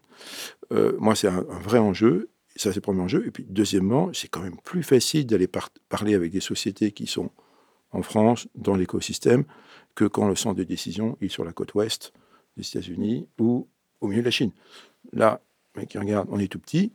Moi, 0.99 1.15
c'est 1.15 1.27
un, 1.27 1.41
vrai 1.63 1.79
enjeu. 1.79 2.29
Ça, 2.55 2.69
c'est 2.69 2.75
le 2.75 2.81
premier 2.81 3.01
enjeu. 3.01 3.25
Et 3.25 3.31
puis, 3.31 3.45
deuxièmement, 3.49 4.11
c'est 4.13 4.27
quand 4.27 4.41
même 4.41 4.57
plus 4.63 4.83
facile 4.83 5.25
d'aller 5.25 5.47
parler 5.89 6.13
avec 6.13 6.31
des 6.31 6.39
sociétés 6.39 6.91
qui 6.91 7.07
sont 7.07 7.31
en 7.91 8.01
France, 8.01 8.47
dans 8.55 8.75
l'écosystème, 8.75 9.45
que 9.95 10.05
quand 10.05 10.27
le 10.27 10.35
centre 10.35 10.55
de 10.55 10.63
décision 10.63 11.17
est 11.21 11.27
sur 11.29 11.45
la 11.45 11.53
côte 11.53 11.73
ouest 11.75 12.11
des 12.57 12.67
États-Unis 12.67 13.27
ou 13.39 13.67
au 14.01 14.07
milieu 14.07 14.21
de 14.21 14.25
la 14.25 14.31
Chine. 14.31 14.51
Là, 15.11 15.41
regarde, 15.75 16.27
on 16.31 16.39
est 16.39 16.47
tout 16.47 16.59
petit. 16.59 16.91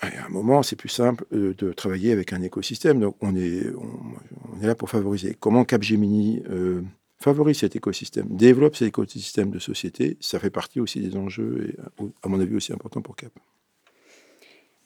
À 0.00 0.26
un 0.26 0.28
moment, 0.28 0.62
c'est 0.62 0.76
plus 0.76 0.88
simple 0.88 1.24
euh, 1.32 1.54
de 1.54 1.72
travailler 1.72 2.12
avec 2.12 2.32
un 2.32 2.42
écosystème. 2.42 3.00
Donc, 3.00 3.16
on 3.20 3.34
est, 3.36 3.66
on, 3.74 4.60
est 4.60 4.66
là 4.66 4.74
pour 4.74 4.90
favoriser. 4.90 5.34
Comment 5.38 5.64
Capgemini 5.64 6.42
euh, 6.50 6.82
favorise 7.18 7.58
cet 7.58 7.76
écosystème, 7.76 8.26
développe 8.28 8.76
cet 8.76 8.88
écosystème 8.88 9.50
de 9.50 9.58
société, 9.58 10.18
ça 10.20 10.38
fait 10.38 10.50
partie 10.50 10.80
aussi 10.80 11.00
des 11.00 11.16
enjeux 11.16 11.70
et, 11.70 12.02
à 12.22 12.28
mon 12.28 12.40
avis, 12.40 12.56
aussi 12.56 12.72
important 12.72 13.00
pour 13.00 13.16
CAP. 13.16 13.32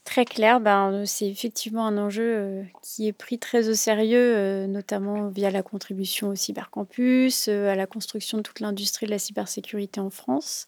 Très 0.09 0.25
clair, 0.25 0.59
ben, 0.59 1.05
c'est 1.05 1.29
effectivement 1.29 1.87
un 1.87 1.99
enjeu 1.99 2.23
euh, 2.25 2.63
qui 2.81 3.09
est 3.09 3.13
pris 3.13 3.39
très 3.39 3.69
au 3.69 3.75
sérieux, 3.75 4.35
euh, 4.37 4.67
notamment 4.67 5.29
via 5.29 5.51
la 5.51 5.63
contribution 5.63 6.29
au 6.29 6.35
cybercampus, 6.35 7.49
euh, 7.49 7.71
à 7.71 7.75
la 7.75 7.87
construction 7.87 8.39
de 8.39 8.43
toute 8.43 8.61
l'industrie 8.61 9.05
de 9.05 9.11
la 9.11 9.19
cybersécurité 9.19 10.01
en 10.01 10.09
France. 10.09 10.67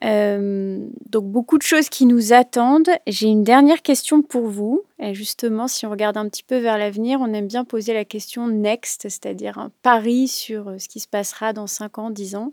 Donc 0.00 1.24
beaucoup 1.24 1.58
de 1.58 1.62
choses 1.62 1.88
qui 1.88 2.06
nous 2.06 2.32
attendent. 2.32 2.90
J'ai 3.08 3.26
une 3.26 3.42
dernière 3.42 3.82
question 3.82 4.22
pour 4.22 4.46
vous. 4.46 4.84
Et 5.00 5.14
justement, 5.14 5.66
si 5.66 5.84
on 5.84 5.90
regarde 5.90 6.16
un 6.16 6.28
petit 6.28 6.44
peu 6.44 6.58
vers 6.58 6.78
l'avenir, 6.78 7.18
on 7.20 7.32
aime 7.32 7.48
bien 7.48 7.64
poser 7.64 7.92
la 7.92 8.04
question 8.04 8.46
next, 8.46 9.02
c'est-à-dire 9.02 9.58
un 9.58 9.72
pari 9.82 10.28
sur 10.28 10.74
ce 10.78 10.88
qui 10.88 11.00
se 11.00 11.08
passera 11.08 11.52
dans 11.52 11.66
5 11.66 11.98
ans, 11.98 12.10
10 12.10 12.36
ans. 12.36 12.52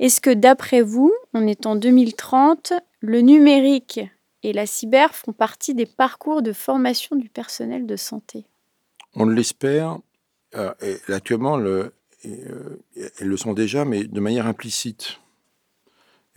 Est-ce 0.00 0.20
que 0.20 0.30
d'après 0.30 0.80
vous, 0.80 1.12
on 1.34 1.46
est 1.46 1.66
en 1.66 1.76
2030, 1.76 2.72
le 3.00 3.20
numérique 3.20 4.00
et 4.42 4.52
la 4.52 4.66
cyber 4.66 5.14
font 5.14 5.32
partie 5.32 5.74
des 5.74 5.86
parcours 5.86 6.42
de 6.42 6.52
formation 6.52 7.16
du 7.16 7.28
personnel 7.28 7.86
de 7.86 7.96
santé 7.96 8.44
On 9.14 9.26
l'espère. 9.26 9.98
Euh, 10.54 10.72
actuellement, 11.08 11.56
le 11.56 11.92
elles 12.24 13.28
le 13.28 13.36
sont 13.36 13.52
déjà, 13.52 13.84
mais 13.84 14.04
de 14.04 14.20
manière 14.20 14.46
implicite. 14.46 15.20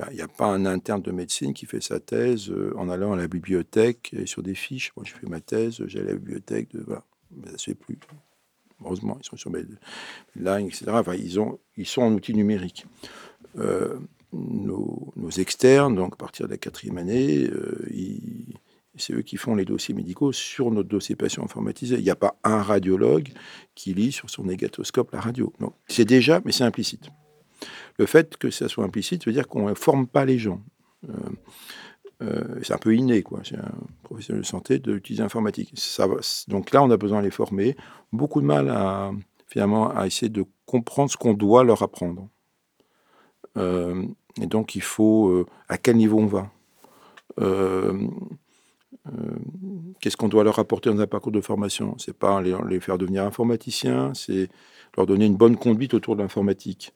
Il 0.10 0.16
n'y 0.16 0.22
a, 0.22 0.28
pas 0.28 0.48
un 0.48 0.66
interne 0.66 1.04
de 1.04 1.12
médecine 1.12 1.54
qui 1.54 1.68
fait 1.68 1.82
sa 1.82 2.00
thèse 2.00 2.50
euh, 2.50 2.74
en 2.76 2.90
allant 2.90 3.14
à 3.14 3.16
la 3.16 3.28
bibliothèque 3.28 4.12
et 4.14 4.26
sur 4.26 4.42
des 4.42 4.56
fiches. 4.56 4.92
Moi, 4.96 5.06
je 5.08 5.14
fais 5.14 5.28
ma 5.28 5.42
thèse, 5.42 5.84
j'ai 5.86 6.00
à 6.00 6.04
la 6.04 6.14
bibliothèque, 6.16 6.72
de, 6.72 6.82
voilà. 6.82 7.04
ça 7.52 7.58
se 7.60 7.64
fait 7.66 7.76
plus. 7.76 8.00
Heureusement, 8.84 9.20
ils 9.22 9.26
sont 9.26 9.38
sur 9.38 9.52
Medline, 9.52 9.78
etc. 10.68 10.86
Enfin, 10.88 11.14
ils, 11.14 11.40
ont, 11.40 11.60
ils 11.78 11.86
sont 11.86 12.02
en 12.02 12.12
outil 12.14 12.34
numérique. 12.34 12.88
Euh, 13.58 14.00
nos, 14.34 15.30
externes, 15.38 15.96
donc 15.96 16.13
à 16.13 16.17
partir 16.17 16.48
de 16.48 16.52
la 16.52 16.58
quatrième 16.58 16.98
année, 16.98 17.48
euh, 17.48 17.86
c'est 18.96 19.13
eux 19.13 19.22
qui 19.22 19.38
font 19.38 19.56
les 19.56 19.65
dossiers 19.65 19.94
médicaux 19.94 20.32
sur 20.32 20.72
notre 20.72 20.89
dossier 20.89 21.15
patient 21.15 21.44
informatisé. 21.44 21.96
Il 21.98 22.04
n'y 22.04 22.10
a 22.10 22.15
pas 22.15 22.36
un 22.44 22.62
radiologue 22.62 23.30
qui 23.76 23.94
lit 23.94 24.12
sur 24.12 24.30
son 24.30 24.44
négatoscope 24.44 25.12
la 25.12 25.22
radio. 25.22 25.54
C'est 25.88 26.06
déjà, 26.06 26.41
mais 26.46 26.52
c'est 26.52 26.63
implicite. 26.63 27.10
Le 27.98 28.06
fait 28.06 28.38
que 28.38 28.50
ça 28.50 28.67
soit 28.67 28.84
implicite 28.84 29.26
veut 29.26 29.34
dire 29.34 29.48
qu'on 29.48 29.70
ne 29.70 29.74
forme 29.74 30.08
pas 30.08 30.26
les 30.26 30.39
gens. 30.39 30.62
Euh, 31.10 31.13
euh, 32.22 32.60
c'est 32.63 32.74
un 32.74 32.78
peu 32.78 32.96
inné, 32.96 33.24
quoi. 33.24 33.41
C'est 33.44 33.58
un 33.58 33.72
professionnel 34.04 34.41
de 34.41 34.48
santé 34.48 34.80
d'utiliser 34.80 35.24
l'informatique. 35.24 35.74
donc 36.48 36.72
là, 36.72 36.84
on 36.84 36.91
a 36.91 36.98
besoin 36.98 37.20
de 37.20 37.26
les 37.26 37.32
former. 37.32 37.76
Beaucoup 38.12 38.41
de 38.41 38.46
mal 38.46 38.70
à, 38.70 39.12
finalement, 39.48 39.89
à 39.89 40.06
essayer 40.06 40.30
de 40.30 40.46
comprendre 40.65 41.10
ce 41.10 41.17
qu'on 41.17 41.34
doit 41.34 41.63
leur 41.63 41.82
apprendre. 41.82 42.30
Et 44.39 44.46
donc, 44.46 44.76
il 44.76 44.82
faut 44.82 45.46
à 45.67 45.78
quel 45.78 45.98
niveau 45.98 46.20
on 46.20 46.28
va? 46.28 46.52
Qu'est-ce 50.00 50.17
qu'on 50.17 50.30
doit 50.30 50.44
leur 50.44 50.60
apporter 50.60 50.89
dans 50.89 51.00
un 51.00 51.08
parcours 51.08 51.32
de 51.32 51.41
formation? 51.41 51.96
C'est 51.98 52.17
pas 52.17 52.41
les, 52.41 52.56
les, 52.70 52.80
faire 52.80 52.98
devenir 52.98 53.24
informaticiens, 53.24 54.13
c'est 54.13 54.50
leur 54.96 55.06
donner 55.06 55.26
une 55.26 55.36
bonne 55.36 55.58
conduite 55.58 55.94
autour 55.94 56.15
de 56.15 56.22
l'informatique. 56.22 56.94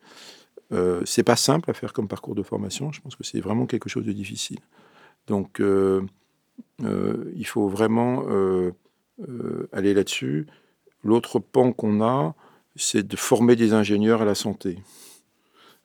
Euh, 0.71 1.01
c'est 1.05 1.23
pas 1.23 1.35
simple 1.35 1.69
à 1.69 1.73
faire 1.73 1.93
comme 1.93 2.07
parcours 2.07 2.35
de 2.35 2.43
formation. 2.43 2.91
Je 2.91 3.01
pense 3.01 3.15
que 3.15 3.23
c'est 3.23 3.39
vraiment 3.39 3.65
quelque 3.65 3.89
chose 3.89 4.05
de 4.05 4.11
difficile. 4.11 4.59
Donc, 5.27 5.59
euh, 5.59 6.01
euh, 6.83 7.31
il 7.35 7.45
faut 7.45 7.67
vraiment 7.67 8.25
aller 9.71 9.93
là-dessus. 9.93 10.47
L'autre 11.03 11.39
pan 11.39 11.71
qu'on 11.71 12.01
a, 12.01 12.35
c'est 12.75 13.07
de 13.07 13.15
former 13.15 13.55
des 13.55 13.73
ingénieurs 13.73 14.21
à 14.21 14.25
la 14.25 14.35
santé. 14.35 14.79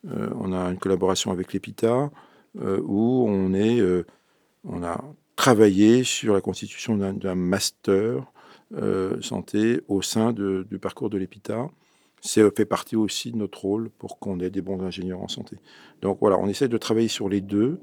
On 0.04 0.52
a 0.52 0.70
une 0.70 0.78
collaboration 0.78 1.30
avec 1.30 1.52
l'EPITA 1.52 2.10
où 2.58 3.26
on, 3.28 3.52
est, 3.54 3.82
on 4.64 4.82
a 4.82 5.04
travaillé 5.36 6.04
sur 6.04 6.34
la 6.34 6.40
constitution 6.40 6.96
d'un 6.96 7.34
master 7.34 8.24
santé 9.20 9.80
au 9.88 10.02
sein 10.02 10.32
du 10.32 10.78
parcours 10.78 11.10
de 11.10 11.18
l'EPITA 11.18 11.68
c'est 12.20 12.56
fait 12.56 12.64
partie 12.64 12.96
aussi 12.96 13.32
de 13.32 13.36
notre 13.36 13.60
rôle 13.60 13.90
pour 13.90 14.18
qu'on 14.18 14.40
ait 14.40 14.50
des 14.50 14.60
bons 14.60 14.80
ingénieurs 14.82 15.20
en 15.20 15.28
santé. 15.28 15.56
Donc 16.02 16.18
voilà, 16.20 16.38
on 16.38 16.48
essaie 16.48 16.68
de 16.68 16.78
travailler 16.78 17.08
sur 17.08 17.28
les 17.28 17.40
deux, 17.40 17.80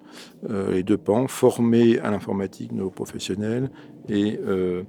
euh, 0.49 0.71
les 0.71 0.83
deux 0.83 0.97
pans, 0.97 1.27
former 1.27 1.99
à 1.99 2.11
l'informatique 2.11 2.71
nos 2.71 2.89
professionnels 2.89 3.71
et 4.07 4.39
euh, 4.45 4.83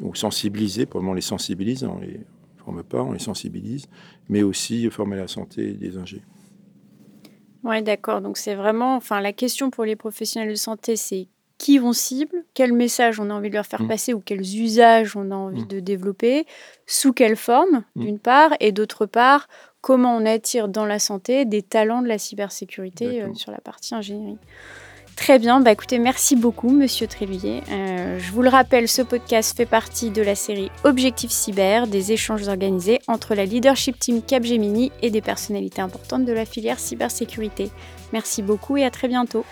ou 0.00 0.14
sensibiliser, 0.14 0.86
pour 0.86 1.02
on 1.02 1.14
les 1.14 1.20
sensibilise, 1.20 1.84
on 1.84 1.98
les 1.98 2.20
forme 2.64 2.82
pas, 2.82 3.02
on 3.02 3.12
les 3.12 3.18
sensibilise, 3.18 3.86
mais 4.28 4.42
aussi 4.42 4.90
former 4.90 5.16
la 5.16 5.28
santé 5.28 5.74
des 5.74 5.96
ingénieurs. 5.98 6.26
Oui, 7.64 7.82
d'accord. 7.82 8.20
Donc 8.20 8.36
c'est 8.36 8.54
vraiment, 8.54 8.96
enfin, 8.96 9.20
la 9.20 9.32
question 9.32 9.70
pour 9.70 9.84
les 9.84 9.96
professionnels 9.96 10.50
de 10.50 10.54
santé, 10.54 10.96
c'est 10.96 11.28
qui 11.58 11.80
on 11.80 11.92
cible, 11.92 12.44
quel 12.52 12.72
message 12.72 13.20
on 13.20 13.30
a 13.30 13.34
envie 13.34 13.48
de 13.48 13.54
leur 13.54 13.66
faire 13.66 13.82
mmh. 13.82 13.88
passer 13.88 14.12
ou 14.12 14.20
quels 14.20 14.40
usages 14.40 15.16
on 15.16 15.30
a 15.30 15.34
envie 15.34 15.62
mmh. 15.62 15.68
de 15.68 15.80
développer, 15.80 16.46
sous 16.86 17.12
quelle 17.12 17.36
forme, 17.36 17.84
mmh. 17.94 18.04
d'une 18.04 18.18
part, 18.18 18.50
et 18.60 18.72
d'autre 18.72 19.06
part, 19.06 19.48
comment 19.80 20.16
on 20.16 20.26
attire 20.26 20.68
dans 20.68 20.84
la 20.84 20.98
santé 20.98 21.44
des 21.44 21.62
talents 21.62 22.02
de 22.02 22.08
la 22.08 22.18
cybersécurité 22.18 23.22
euh, 23.22 23.32
sur 23.34 23.50
la 23.50 23.58
partie 23.58 23.94
ingénierie. 23.94 24.38
Très 25.16 25.38
bien, 25.38 25.60
bah 25.60 25.72
écoutez, 25.72 25.98
merci 25.98 26.36
beaucoup, 26.36 26.70
monsieur 26.70 27.06
Tréluyer. 27.06 27.62
Euh, 27.70 28.18
je 28.18 28.32
vous 28.32 28.42
le 28.42 28.48
rappelle, 28.48 28.88
ce 28.88 29.00
podcast 29.00 29.56
fait 29.56 29.64
partie 29.64 30.10
de 30.10 30.22
la 30.22 30.34
série 30.34 30.70
Objectif 30.82 31.30
Cyber, 31.30 31.86
des 31.86 32.12
échanges 32.12 32.46
organisés 32.48 32.98
entre 33.06 33.34
la 33.34 33.44
leadership 33.44 33.98
team 33.98 34.22
Capgemini 34.22 34.92
et 35.02 35.10
des 35.10 35.22
personnalités 35.22 35.80
importantes 35.80 36.24
de 36.24 36.32
la 36.32 36.44
filière 36.44 36.80
cybersécurité. 36.80 37.70
Merci 38.12 38.42
beaucoup 38.42 38.76
et 38.76 38.84
à 38.84 38.90
très 38.90 39.08
bientôt. 39.08 39.44